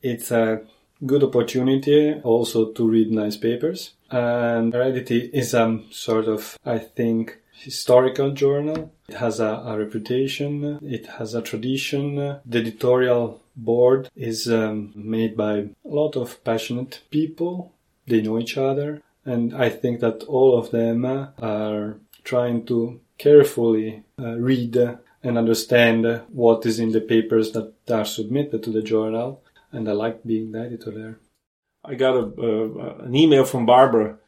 It's 0.02 0.30
a 0.30 0.62
good 1.04 1.22
opportunity 1.22 2.14
also 2.22 2.72
to 2.72 2.88
read 2.88 3.10
nice 3.10 3.36
papers. 3.36 3.94
And 4.10 4.72
Heredity 4.72 5.30
is 5.32 5.54
a 5.54 5.80
sort 5.90 6.26
of, 6.26 6.56
I 6.64 6.78
think, 6.78 7.37
historical 7.58 8.30
journal. 8.30 8.92
It 9.08 9.16
has 9.16 9.40
a, 9.40 9.62
a 9.66 9.78
reputation, 9.78 10.78
it 10.82 11.06
has 11.18 11.34
a 11.34 11.42
tradition. 11.42 12.16
The 12.16 12.58
editorial 12.58 13.42
board 13.56 14.08
is 14.14 14.50
um, 14.50 14.92
made 14.94 15.36
by 15.36 15.54
a 15.58 15.68
lot 15.84 16.16
of 16.16 16.42
passionate 16.44 17.02
people. 17.10 17.72
They 18.06 18.22
know 18.22 18.38
each 18.38 18.56
other. 18.56 19.02
And 19.24 19.54
I 19.54 19.68
think 19.68 20.00
that 20.00 20.24
all 20.24 20.58
of 20.58 20.70
them 20.70 21.04
are 21.04 21.98
trying 22.24 22.64
to 22.66 23.00
carefully 23.18 24.04
uh, 24.18 24.36
read 24.36 24.76
and 25.22 25.36
understand 25.36 26.22
what 26.28 26.64
is 26.64 26.78
in 26.78 26.92
the 26.92 27.00
papers 27.00 27.52
that 27.52 27.74
are 27.90 28.04
submitted 28.04 28.62
to 28.62 28.70
the 28.70 28.82
journal. 28.82 29.42
And 29.72 29.88
I 29.88 29.92
like 29.92 30.24
being 30.24 30.52
the 30.52 30.60
editor 30.60 30.90
there. 30.90 31.18
I 31.84 31.94
got 31.94 32.14
a, 32.14 32.20
uh, 32.20 33.04
an 33.04 33.14
email 33.14 33.44
from 33.44 33.66
Barbara, 33.66 34.18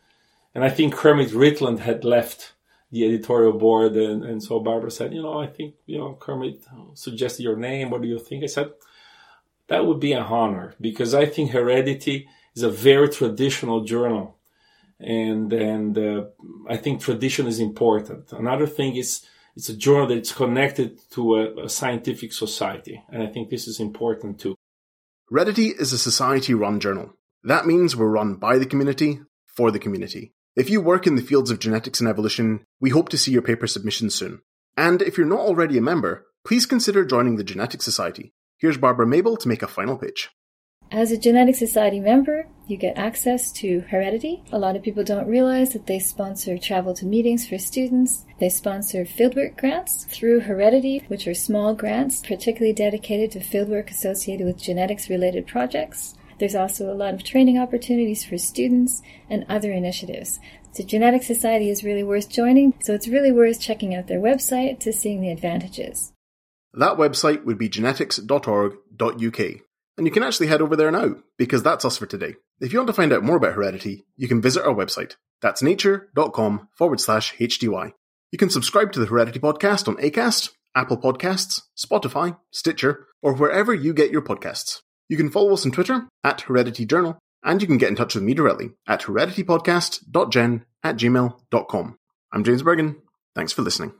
and 0.55 0.65
I 0.65 0.71
think 0.71 0.95
Kermit 0.95 1.31
Ritland 1.31 1.81
had 1.81 2.05
left 2.05 2.53
the 2.91 3.05
editorial 3.05 3.53
board. 3.53 3.97
And, 3.97 4.25
and 4.25 4.43
so 4.43 4.61
Barbara 4.61 4.91
said, 4.91 5.15
You 5.15 5.23
know, 5.23 5.39
I 5.41 5.47
think, 5.47 5.75
you 5.87 5.99
know, 5.99 6.17
Kermit 6.19 6.65
suggested 6.95 7.43
your 7.43 7.57
name. 7.57 7.91
What 7.91 8.03
do 8.03 8.09
you 8.09 8.19
think? 8.19 8.45
I 8.45 8.47
said, 8.47 8.73
That 9.69 9.87
would 9.87 10.01
be 10.01 10.13
an 10.13 10.23
honor 10.23 10.75
because 10.81 11.15
I 11.15 11.27
think 11.27 11.51
Heredity 11.51 12.29
is 12.55 12.63
a 12.63 12.71
very 12.71 13.09
traditional 13.09 13.85
journal. 13.85 14.37
And, 14.99 15.51
and 15.53 15.97
uh, 15.97 16.25
I 16.69 16.77
think 16.77 17.01
tradition 17.01 17.47
is 17.47 17.59
important. 17.59 18.33
Another 18.33 18.67
thing 18.67 18.97
is, 18.97 19.25
it's 19.57 19.69
a 19.69 19.77
journal 19.77 20.07
that's 20.07 20.33
connected 20.33 20.99
to 21.11 21.37
a, 21.37 21.65
a 21.65 21.69
scientific 21.69 22.33
society. 22.33 23.03
And 23.11 23.23
I 23.23 23.27
think 23.27 23.51
this 23.51 23.67
is 23.67 23.81
important 23.81 24.39
too. 24.39 24.55
Heredity 25.29 25.69
is 25.69 25.93
a 25.93 25.99
society 25.99 26.55
run 26.55 26.81
journal. 26.81 27.15
That 27.45 27.67
means 27.67 27.97
we're 27.97 28.11
run 28.11 28.35
by 28.35 28.59
the 28.59 28.67
community, 28.67 29.21
for 29.47 29.71
the 29.71 29.79
community. 29.79 30.33
If 30.61 30.69
you 30.69 30.83
work 30.83 31.07
in 31.07 31.15
the 31.15 31.23
fields 31.23 31.51
of 31.51 31.59
genetics 31.59 32.01
and 32.01 32.09
evolution, 32.11 32.67
we 32.83 32.91
hope 32.91 33.09
to 33.09 33.17
see 33.17 33.33
your 33.33 33.41
paper 33.41 33.67
submissions 33.67 34.15
soon. 34.15 34.43
And 34.77 35.01
if 35.01 35.17
you're 35.17 35.27
not 35.27 35.41
already 35.41 35.79
a 35.79 35.81
member, 35.81 36.27
please 36.45 36.67
consider 36.67 37.03
joining 37.03 37.37
the 37.37 37.45
Genetic 37.45 37.81
Society. 37.81 38.35
Here's 38.59 38.77
Barbara 38.77 39.07
Mable 39.07 39.39
to 39.39 39.49
make 39.49 39.63
a 39.63 39.67
final 39.67 39.97
pitch. 39.97 40.29
As 40.91 41.13
a 41.13 41.17
Genetic 41.17 41.55
Society 41.55 41.99
member, 41.99 42.47
you 42.67 42.77
get 42.77 42.99
access 42.99 43.53
to 43.53 43.81
Heredity. 43.89 44.43
A 44.53 44.59
lot 44.59 44.77
of 44.77 44.83
people 44.83 45.03
don't 45.03 45.27
realize 45.27 45.73
that 45.73 45.87
they 45.87 45.99
sponsor 45.99 46.59
travel 46.59 46.93
to 46.93 47.07
meetings 47.07 47.49
for 47.49 47.57
students. 47.57 48.27
They 48.39 48.51
sponsor 48.51 49.07
fieldwork 49.07 49.57
grants 49.57 50.05
through 50.11 50.41
Heredity, 50.41 51.05
which 51.09 51.27
are 51.27 51.33
small 51.33 51.73
grants 51.73 52.21
particularly 52.21 52.75
dedicated 52.75 53.31
to 53.31 53.41
fieldwork 53.41 53.91
associated 53.91 54.47
with 54.47 54.59
genetics 54.59 55.09
related 55.09 55.47
projects. 55.47 56.17
There's 56.41 56.55
also 56.55 56.91
a 56.91 56.97
lot 56.97 57.13
of 57.13 57.23
training 57.23 57.59
opportunities 57.59 58.25
for 58.25 58.39
students 58.39 59.03
and 59.29 59.45
other 59.47 59.71
initiatives. 59.73 60.41
The 60.75 60.85
Genetic 60.85 61.23
Society 61.23 61.69
is 61.69 61.85
really 61.85 62.03
worth 62.03 62.31
joining, 62.31 62.75
so 62.81 62.95
it's 62.95 63.07
really 63.07 63.31
worth 63.31 63.61
checking 63.61 63.95
out 63.95 64.07
their 64.07 64.21
website 64.21 64.81
to 64.81 64.93
seeing 64.93 65.21
the 65.21 65.31
advantages. 65.31 66.15
That 66.73 66.97
website 66.97 67.45
would 67.45 67.59
be 67.59 67.69
genetics.org.uk. 67.69 69.39
And 69.99 70.07
you 70.07 70.11
can 70.11 70.23
actually 70.23 70.47
head 70.47 70.63
over 70.63 70.77
there 70.77 70.91
now, 70.91 71.17
because 71.37 71.63
that's 71.63 71.85
us 71.85 71.99
for 71.99 72.07
today. 72.07 72.37
If 72.59 72.73
you 72.73 72.79
want 72.79 72.87
to 72.87 72.95
find 72.95 73.13
out 73.13 73.23
more 73.23 73.37
about 73.37 73.53
heredity, 73.53 74.07
you 74.17 74.27
can 74.27 74.41
visit 74.41 74.65
our 74.65 74.75
website. 74.75 75.17
That's 75.43 75.63
nature.com 75.63 76.69
forward 76.73 77.01
slash 77.01 77.35
HDY. 77.35 77.93
You 78.33 78.39
can 78.39 78.49
subscribe 78.49 78.93
to 78.93 79.01
the 79.01 79.07
Heredity 79.07 79.41
podcast 79.41 79.89
on 79.89 79.97
ACAST, 79.97 80.51
Apple 80.75 80.97
Podcasts, 80.97 81.63
Spotify, 81.77 82.39
Stitcher, 82.51 83.09
or 83.21 83.35
wherever 83.35 83.75
you 83.75 83.93
get 83.93 84.11
your 84.11 84.23
podcasts. 84.23 84.81
You 85.11 85.17
can 85.17 85.29
follow 85.29 85.53
us 85.53 85.67
on 85.67 85.73
Twitter 85.73 86.07
at 86.23 86.43
Heredity 86.43 86.87
Journal, 86.87 87.19
and 87.43 87.61
you 87.61 87.67
can 87.67 87.79
get 87.79 87.89
in 87.89 87.97
touch 87.97 88.15
with 88.15 88.23
me 88.23 88.33
directly 88.33 88.71
at 88.87 89.03
hereditypodcast.gen 89.03 90.65
at 90.85 90.97
gmail.com. 90.97 91.99
I'm 92.33 92.45
James 92.45 92.63
Bergen. 92.63 93.03
Thanks 93.35 93.53
for 93.53 93.63
listening. 93.63 94.00